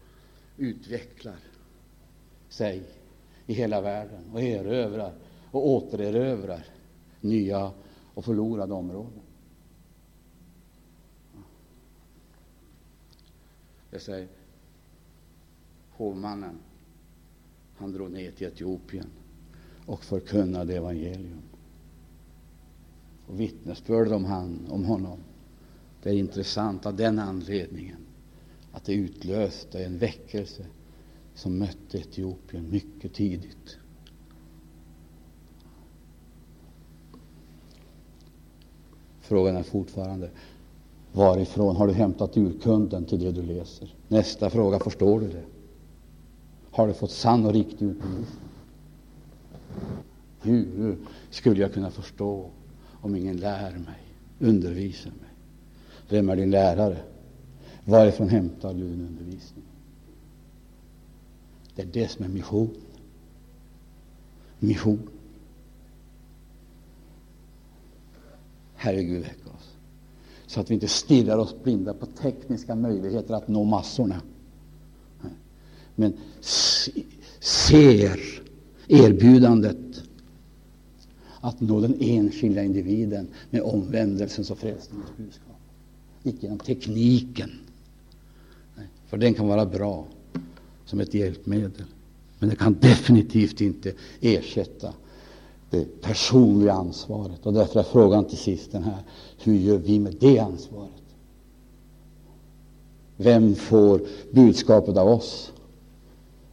[0.57, 1.39] utvecklar
[2.49, 2.83] sig
[3.45, 5.13] i hela världen och erövrar
[5.51, 6.65] och återerövrar
[7.21, 7.71] nya
[8.13, 9.21] och förlorade områden.
[13.91, 14.27] Jag säger,
[15.91, 16.59] hovmannen,
[17.77, 19.07] han drog ner till Etiopien
[19.85, 21.41] och förkunnade evangelium.
[23.27, 25.19] Och vittnesbörd om, han, om honom,
[26.03, 27.97] det är intressant av den anledningen
[28.71, 30.65] att det utlöste en väckelse
[31.33, 33.77] som mötte Etiopien mycket tidigt.
[39.21, 40.31] Frågan är fortfarande
[41.11, 43.95] varifrån har du hämtat urkunden till det du läser?
[44.07, 45.43] Nästa fråga, förstår du det?
[46.71, 48.25] Har du fått sann och riktig utbildning?
[50.41, 50.97] Hur
[51.29, 52.49] skulle jag kunna förstå
[53.01, 54.03] om ingen lär mig,
[54.39, 55.29] undervisar mig?
[56.09, 56.97] Vem är din lärare?
[57.85, 59.65] Varifrån hämtar du din undervisning?
[61.75, 62.69] Det är det som är mission.
[64.59, 65.09] Mission.
[68.75, 69.68] Herre Gud, väck oss
[70.49, 74.21] så att vi inte stirrar oss blinda på tekniska möjligheter att nå massorna.
[75.95, 76.13] Men
[77.39, 78.19] ser
[78.87, 79.77] erbjudandet
[81.41, 85.57] att nå den enskilda individen med omvändelsens och frälsningens budskap.
[86.23, 87.51] Icke genom tekniken,
[89.07, 90.05] för den kan vara bra
[90.85, 91.85] som ett hjälpmedel.
[92.39, 94.93] Men det kan definitivt inte ersätta
[95.69, 97.45] det personliga ansvaret.
[97.45, 99.03] Och därför är frågan till sist den här:
[99.43, 100.91] hur gör vi med det ansvaret?
[103.17, 104.01] Vem får
[104.31, 105.51] budskapet av oss?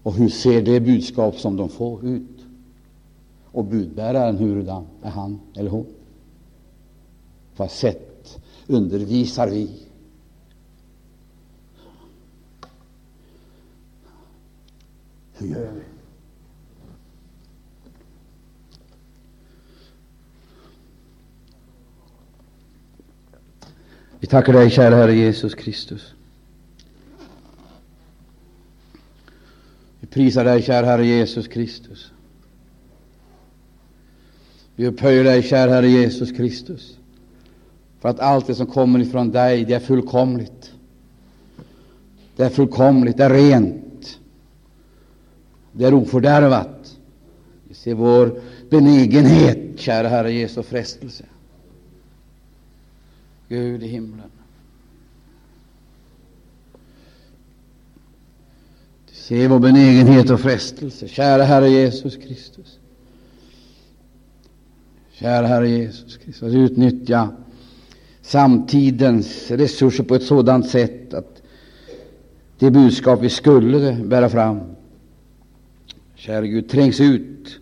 [0.03, 2.23] Och hur ser det budskap som de får ut?
[3.45, 5.85] Och budbäraren, hurudan är han eller hon?
[7.57, 9.71] På vad sätt undervisar vi?
[15.33, 15.96] Hur gör vi?
[24.21, 26.15] Vi tackar dig, kära Herre Jesus Kristus.
[30.01, 32.13] Vi prisar dig, kära Herre Jesus Kristus.
[34.77, 36.99] Vi upphöjer dig, kära Herre Jesus Kristus,
[38.01, 40.73] för att allt det som kommer ifrån dig, det är fullkomligt.
[42.37, 44.19] Det är fullkomligt, det är rent,
[45.73, 46.97] det är ofördärvat.
[47.69, 48.41] Vi ser vår
[48.71, 51.25] benägenhet, kära Herre Jesu frestelse.
[53.49, 54.31] Gud i himlen.
[59.09, 62.79] Du ser vår benägenhet och frestelse, kära Herre Jesus Kristus.
[65.13, 67.33] Kära Herre Jesus Kristus, utnyttja
[68.23, 71.43] samtidens resurser på ett sådant sätt att
[72.59, 74.61] det budskap vi skulle bära fram,
[76.15, 77.61] kära Gud, trängs ut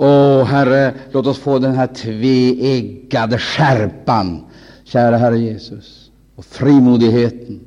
[0.00, 4.44] Åh, Herre, låt oss få den här tveeggade skärpan,
[4.84, 7.60] kära Herre Jesus, och frimodigheten.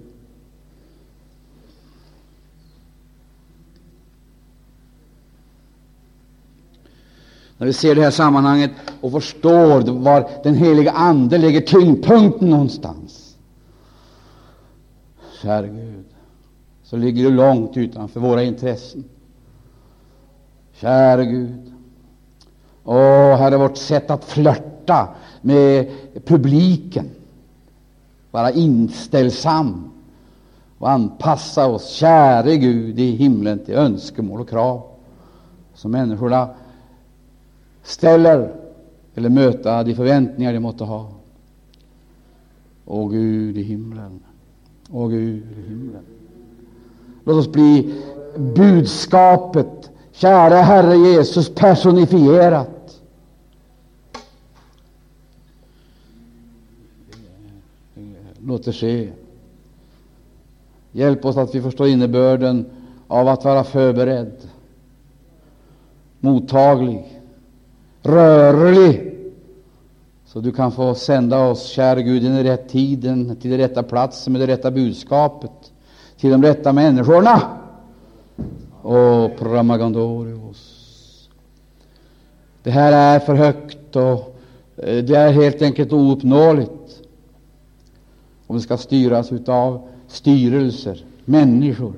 [7.58, 8.72] När vi ser det här sammanhanget
[9.02, 13.38] och förstår var den heliga Ande lägger tyngdpunkten någonstans,
[15.42, 16.06] kära Gud,
[16.84, 19.04] så ligger det långt utanför våra intressen.
[20.74, 21.71] Käre Gud.
[22.84, 25.08] Åh, Herre, vårt sätt att flörta
[25.42, 25.92] med
[26.26, 27.10] publiken,
[28.32, 29.92] vara inställsam
[30.78, 34.82] och anpassa oss, käre Gud i himlen, till önskemål och krav
[35.74, 36.50] som människorna
[37.84, 38.56] ställer
[39.16, 41.12] eller möta de förväntningar de måtte ha.
[42.86, 44.20] Åh Gud i himlen,
[44.92, 46.04] åh Gud i himlen.
[47.24, 47.94] Låt oss bli
[48.38, 53.02] budskapet, kära Herre Jesus, personifierat.
[58.46, 59.10] Låt det ske.
[60.92, 62.66] Hjälp oss att vi förstår innebörden
[63.08, 64.38] av att vara förberedd,
[66.20, 67.22] mottaglig,
[68.02, 69.12] rörlig,
[70.26, 73.84] så du kan få sända oss, käre Gud, i den rätta tiden, till den rätta
[73.84, 75.72] platsen med det rätta budskapet,
[76.18, 77.61] till de rätta människorna.
[78.84, 81.30] Åh, Pramagandorios.
[82.64, 84.36] Det här är för högt och
[84.78, 87.02] eh, det är helt enkelt ouppnåeligt
[88.48, 91.94] om det ska styras av styrelser, människor.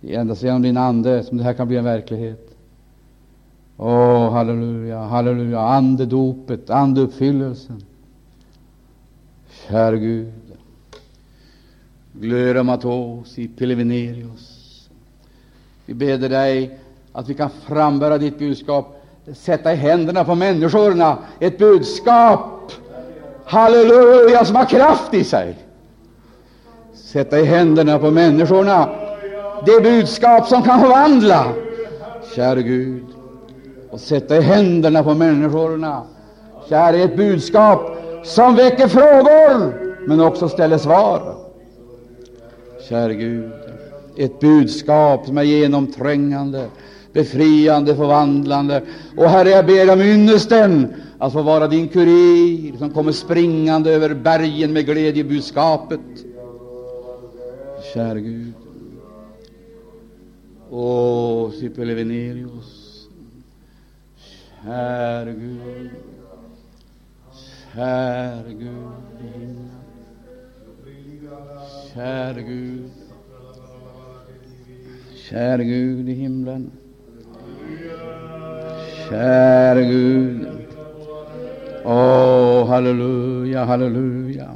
[0.00, 2.56] Det är endast genom din Ande som det här kan bli en verklighet.
[3.76, 7.82] Åh, oh, halleluja, halleluja, andedopet, andeuppfyllelsen.
[9.68, 10.39] Käre Gud.
[12.12, 14.88] Glöramatos i Pelevenerius.
[15.86, 16.78] Vi ber dig
[17.12, 19.02] att vi kan frambära ditt budskap,
[19.34, 22.72] sätta i händerna på människorna ett budskap,
[23.44, 25.58] halleluja, som har kraft i sig.
[26.94, 28.88] Sätta i händerna på människorna
[29.66, 31.52] det budskap som kan förvandla,
[32.34, 33.04] käre Gud
[33.90, 36.02] och sätta i händerna på människorna.
[36.68, 39.74] käre, ett budskap som väcker frågor,
[40.08, 41.39] men också ställer svar.
[42.90, 43.50] Kära Gud,
[44.16, 46.68] ett budskap som är genomträngande,
[47.12, 48.82] befriande, förvandlande.
[49.16, 54.14] Och Herre, jag ber om ynnesten att få vara din kurir som kommer springande över
[54.14, 56.00] bergen med glädjebudskapet.
[57.94, 58.52] Kära Gud.
[60.70, 63.06] Åh, Sipele Venerius.
[64.64, 65.90] Käre Gud,
[67.74, 69.79] käre Gud i himlen,
[71.94, 72.90] käre Gud,
[75.16, 76.70] käre Gud i himlen,
[79.08, 80.46] käre Gud.
[81.84, 84.48] Åh, oh, halleluja, halleluja.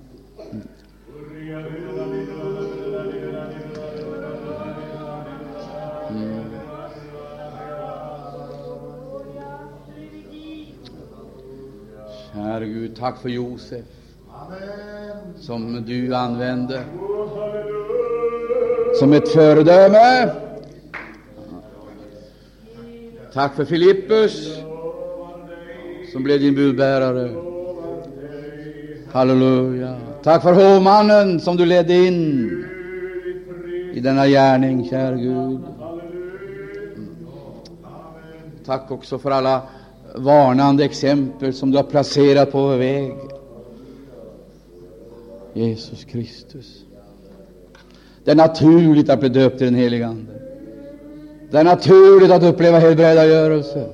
[6.11, 6.45] Mm.
[12.33, 13.85] Herre Gud, tack för Josef
[14.35, 14.94] Amen
[15.37, 16.81] som du använde
[18.99, 20.31] som ett föredöme.
[23.33, 24.59] Tack för Filippus
[26.13, 27.31] som blev din budbärare.
[29.13, 29.97] Halleluja.
[30.23, 32.51] Tack för hovmannen som du ledde in
[33.95, 35.61] i denna gärning, kära Gud.
[38.67, 39.63] Tack också för alla
[40.15, 43.15] varnande exempel som du har placerat på vår väg.
[45.55, 46.85] Jesus Kristus.
[48.25, 50.33] Det är naturligt att bli döpt i den helige Ande.
[51.51, 53.87] Det är naturligt att uppleva helbrägdagörelse.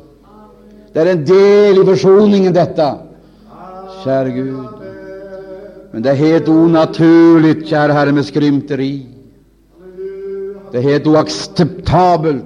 [0.92, 2.98] Det är en del i försoningen, detta.
[4.04, 4.66] Käre Gud.
[5.92, 9.06] Men det är helt onaturligt, kära Herre, med skrymteri.
[10.72, 12.44] Det är helt oacceptabelt,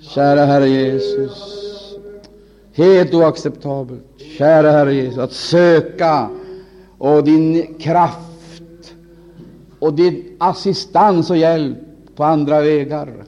[0.00, 1.58] kära Herre Jesus.
[2.72, 4.04] Helt oacceptabelt,
[4.38, 6.28] kära Herre Jesus, att söka
[7.02, 8.94] och din kraft
[9.78, 11.78] och din assistans och hjälp
[12.16, 13.24] på andra vägar.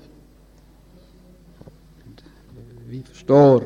[2.86, 3.62] Vi förstår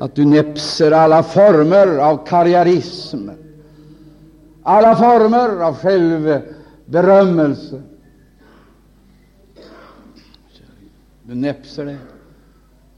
[0.00, 3.28] att du näpser alla former av karriärism,
[4.62, 7.82] alla former av självberömmelse.
[11.22, 11.98] Du näpser det.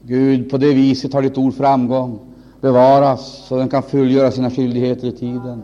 [0.01, 2.30] Gud, på det viset har ditt ord framgång,
[2.61, 5.61] bevaras så den kan fullgöra sina skyldigheter i tiden.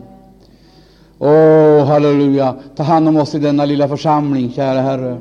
[1.18, 2.54] Åh, oh, halleluja!
[2.76, 5.18] Ta hand om oss i denna lilla församling, kära Herre.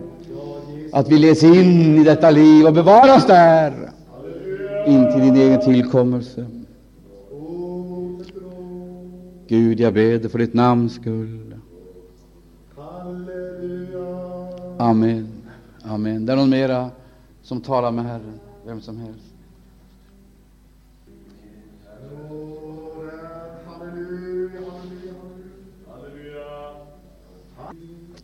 [0.94, 3.92] Att vi leds in i detta liv och bevaras där
[4.86, 6.46] in till din egen tillkommelse.
[9.48, 11.56] Gud, jag ber dig för ditt namns skull.
[14.78, 15.28] Amen.
[15.84, 16.26] Amen.
[16.26, 16.90] Det är någon mera
[17.42, 19.37] som talar med Herren vem som helst.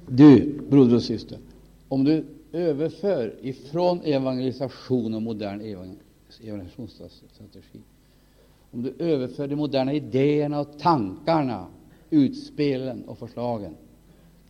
[0.07, 1.37] Du, broder och syster,
[1.87, 5.61] om du överför ifrån evangelisation och modern
[6.41, 7.79] evangelisationsstrategi,
[8.71, 11.67] om du överför de moderna idéerna och tankarna,
[12.09, 13.75] utspelen och förslagen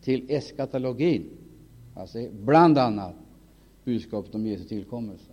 [0.02, 1.30] till eskatologin,
[1.94, 3.14] alltså bland annat
[3.84, 5.32] budskapet om Jesu tillkommelse.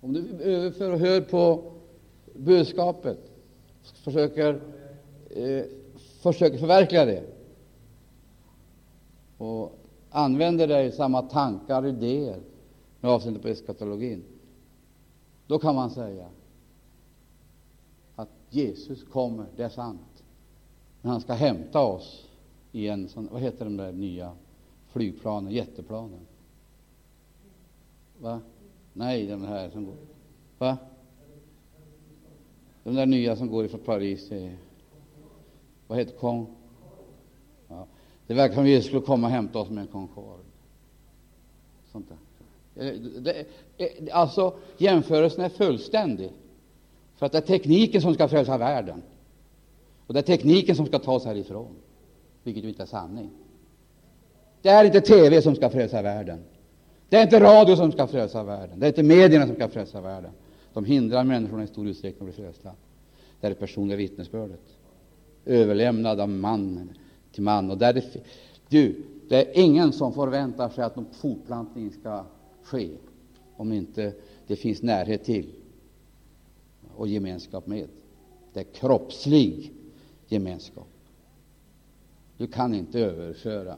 [0.00, 1.72] Om du överför och hör på
[2.40, 3.18] budskapet,
[3.82, 4.60] försöker,
[5.30, 5.64] eh,
[6.22, 7.24] försöker förverkliga det
[9.38, 9.78] och
[10.10, 12.40] använder dig samma tankar och idéer
[13.00, 14.24] med avseende på eskatologin,
[15.46, 16.26] då kan man säga
[18.16, 20.24] att Jesus kommer, det är sant,
[21.02, 22.28] men han ska hämta oss
[22.72, 24.32] i en sån, vad heter de där nya
[24.86, 26.26] flygplanen, jätteplanen?
[28.20, 28.40] Va?
[28.92, 29.96] Nej, den här som går.
[30.58, 30.78] Va?
[32.84, 34.50] De där nya som går från Paris till,
[35.86, 36.46] vad heter Kong?
[37.68, 37.86] Ja.
[38.26, 40.42] Det verkar som om skulle komma och hämta oss med en Concorde.
[41.92, 42.86] Sånt där.
[42.86, 43.46] Eh, det,
[43.76, 46.30] det, alltså, jämförelsen är fullständig.
[47.16, 49.02] För att det är tekniken som ska frälsa världen.
[50.06, 51.74] Och det är tekniken som ska ta oss härifrån,
[52.42, 53.30] vilket ju inte är sanning.
[54.62, 56.44] Det är inte TV som ska frälsa världen.
[57.08, 58.80] Det är inte radio som ska frälsa världen.
[58.80, 60.30] Det är inte medierna som ska frälsa världen.
[60.72, 62.72] De hindrar människorna i stor utsträckning att bli frälsta.
[63.40, 64.60] Det är det personliga vittnesbördet,
[65.44, 66.90] överlämnad av mannen
[67.32, 67.70] till man.
[67.70, 68.04] Och där det,
[68.68, 72.24] du, det är ingen som förväntar sig att någon fortplantning ska
[72.62, 72.90] ske
[73.56, 74.12] om inte
[74.46, 75.52] det finns närhet till
[76.96, 77.88] och gemenskap med.
[78.52, 79.72] Det är kroppslig
[80.28, 80.88] gemenskap.
[82.36, 83.76] Du kan inte överföra,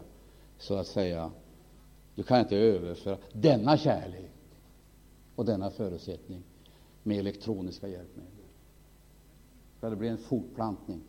[0.59, 1.31] så att säga,
[2.15, 4.31] du kan inte överföra denna kärlek
[5.35, 6.43] och denna förutsättning
[7.03, 8.33] med elektroniska hjälpmedel.
[9.79, 11.01] Ska det bli en fortplantning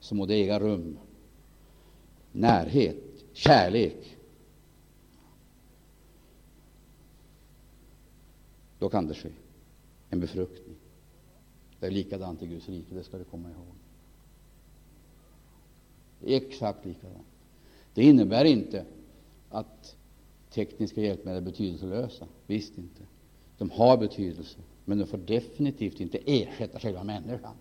[0.00, 0.98] så må det äga rum
[2.32, 4.16] närhet, kärlek.
[8.78, 9.30] Då kan det ske
[10.10, 10.76] en befruktning.
[11.80, 13.74] Det är likadant i Guds rike, det ska du komma ihåg.
[16.24, 17.26] Exakt likadant.
[17.94, 18.86] Det innebär inte
[19.50, 19.96] att
[20.50, 22.28] tekniska hjälpmedel är betydelselösa.
[22.46, 23.02] Visst inte.
[23.58, 27.54] De har betydelse, men de får definitivt inte ersätta själva människan.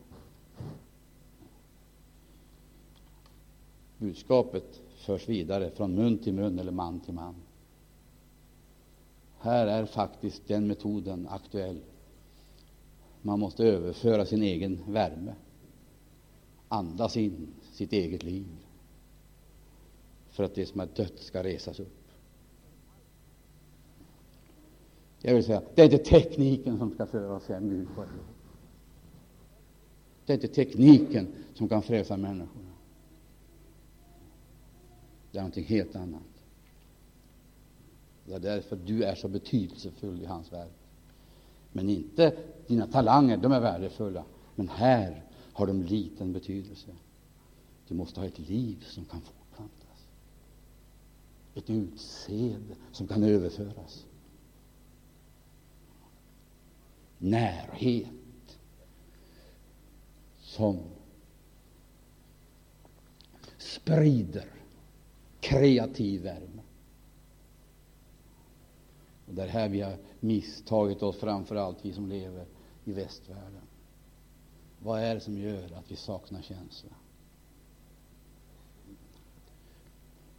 [3.98, 7.35] Budskapet förs vidare från mun till mun eller man till man.
[9.39, 11.81] Här är faktiskt den metoden aktuell.
[13.22, 15.34] Man måste överföra sin egen värme,
[16.68, 18.48] andas in sitt eget liv,
[20.30, 22.01] för att det som är dött ska resas upp.
[25.22, 28.06] Jag vill säga, det är inte tekniken som ska föra oss hem Gud på
[30.26, 32.72] Det är inte tekniken som kan frälsa människorna.
[35.31, 36.22] Det är någonting helt annat.
[38.26, 40.72] Det är därför du är så betydelsefull i hans värld.
[41.72, 42.38] Men inte
[42.68, 44.26] dina talanger, de är värdefulla.
[44.56, 46.91] Men här har de liten betydelse.
[47.88, 50.07] Du måste ha ett liv som kan fortplantas.
[51.56, 54.06] Ett utseende som kan överföras.
[57.22, 58.07] Närhet
[60.39, 60.80] som
[63.57, 64.48] sprider
[65.39, 66.61] kreativ värme.
[69.27, 72.45] Och det är här vi har misstagit oss, framför allt vi som lever
[72.85, 73.61] i västvärlden.
[74.80, 76.89] Vad är det som gör att vi saknar känsla?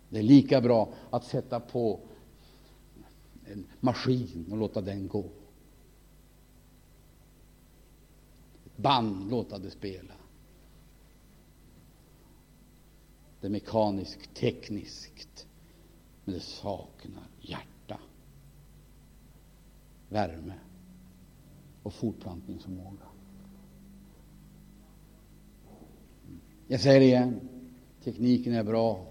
[0.08, 2.00] Det är lika bra att sätta på
[3.44, 5.24] en maskin och låta den gå.
[8.76, 10.14] Band låta det spela.
[13.40, 15.46] Det är mekaniskt, tekniskt,
[16.24, 18.00] men det saknar hjärta,
[20.08, 20.54] värme
[21.82, 23.06] och fortplantningsförmåga.
[26.66, 27.48] Jag säger det igen,
[28.04, 29.06] tekniken är bra,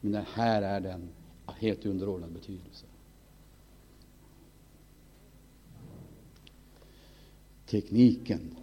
[0.00, 1.08] men den här är den
[1.46, 2.86] helt underordnad betydelse.
[7.72, 8.56] Tekniken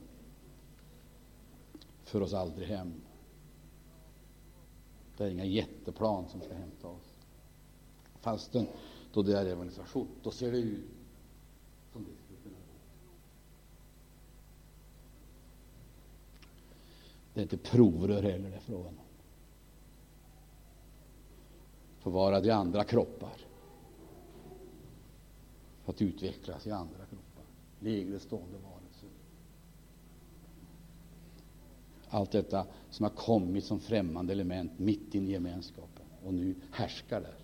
[2.03, 2.94] för oss aldrig hem.
[5.18, 7.14] Det är inga jätteplan som ska hämta oss.
[8.19, 8.68] Fastän
[9.14, 10.90] då det är evangelisation, då ser det ut
[11.94, 12.73] som det skulle kunna gå.
[17.34, 19.06] Det är inte provrör heller det är frågan om.
[21.99, 23.38] Förvarad i andra kroppar
[25.84, 27.45] för att utvecklas i andra kroppar.
[27.80, 28.78] Lägre stående var
[32.10, 37.22] allt detta som har kommit som främmande element mitt in i gemenskapen och nu härskar
[37.22, 37.36] där.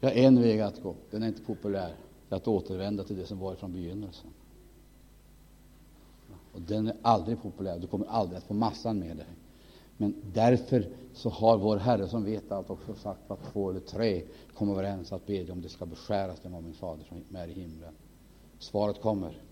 [0.00, 0.94] Jag har en väg att gå.
[1.10, 1.94] Den är inte populär.
[2.28, 4.30] Det är att återvända till det som var från begynnelsen.
[6.52, 7.78] Och den är aldrig populär.
[7.78, 9.26] Du kommer aldrig att få massan med dig.
[9.96, 14.22] Men därför så har vår Herre som vet allt också sagt att två eller tre
[14.54, 17.52] kommer överens att bedja om det ska beskäras dem av min fader som är i
[17.52, 17.94] himlen.
[18.58, 19.42] Svaret kommer.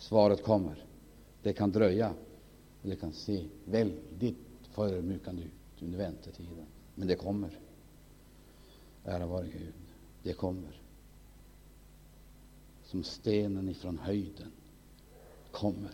[0.00, 0.84] Svaret kommer.
[1.42, 2.14] Det kan dröja.
[2.82, 4.36] Det kan se väldigt
[4.70, 6.66] förödmjukande ut under väntetiden.
[6.94, 7.58] Men det kommer.
[9.04, 9.74] Ära vare Gud.
[10.22, 10.80] Det kommer.
[12.84, 14.52] Som stenen ifrån höjden
[15.50, 15.92] kommer.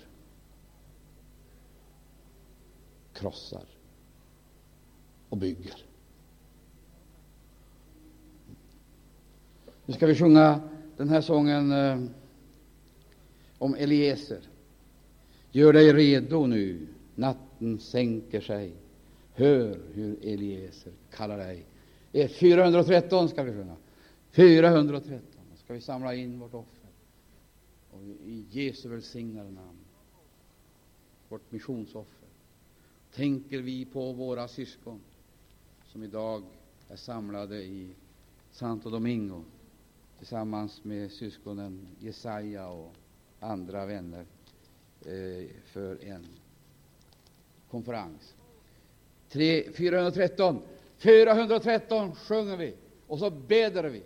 [3.12, 3.64] Krossar
[5.28, 5.84] och bygger.
[9.86, 10.60] Nu ska vi sjunga
[10.96, 12.00] den här sången eh,
[13.58, 14.40] om Eliezer.
[15.50, 18.72] Gör dig redo nu, natten sänker sig.
[19.32, 21.66] Hör hur Eliezer kallar dig.
[22.28, 23.76] 413 ska vi sjunga.
[24.30, 25.20] 413.
[25.50, 26.86] Då ska vi samla in vårt offer
[27.90, 29.78] och i Jesu välsignade namn,
[31.28, 32.28] vårt missionsoffer.
[33.14, 35.00] Tänker vi på våra syskon
[35.84, 36.42] som idag
[36.88, 37.94] är samlade i
[38.50, 39.44] Santo Domingo
[40.18, 42.92] tillsammans med syskonen Jesaja och
[43.46, 44.26] andra vänner
[45.00, 46.26] eh, för en
[47.70, 48.34] konferens.
[49.28, 50.62] 3, 413.
[50.98, 52.74] 413 sjunger vi
[53.06, 54.02] och så beder vi.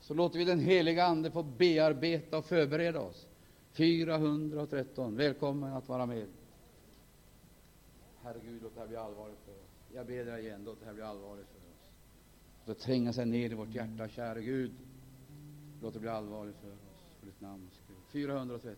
[0.00, 3.26] Så låter vi den heliga Ande få bearbeta och förbereda oss.
[3.72, 5.16] 413.
[5.16, 6.26] Välkommen att vara med.
[8.22, 9.94] Herre Gud, låt det här bli allvarligt för oss.
[9.94, 11.90] Jag ber dig igen, låt det här bli allvarligt för oss.
[12.64, 14.72] Låt det tränga sig ner i vårt hjärta, käre Gud.
[15.82, 17.79] Låt det bli allvarligt för oss, för ditt namns skull.
[18.12, 18.76] 413.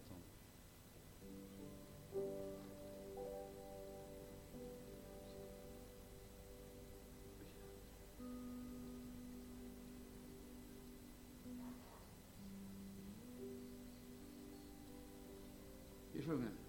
[16.13, 16.62] Vi sjunger.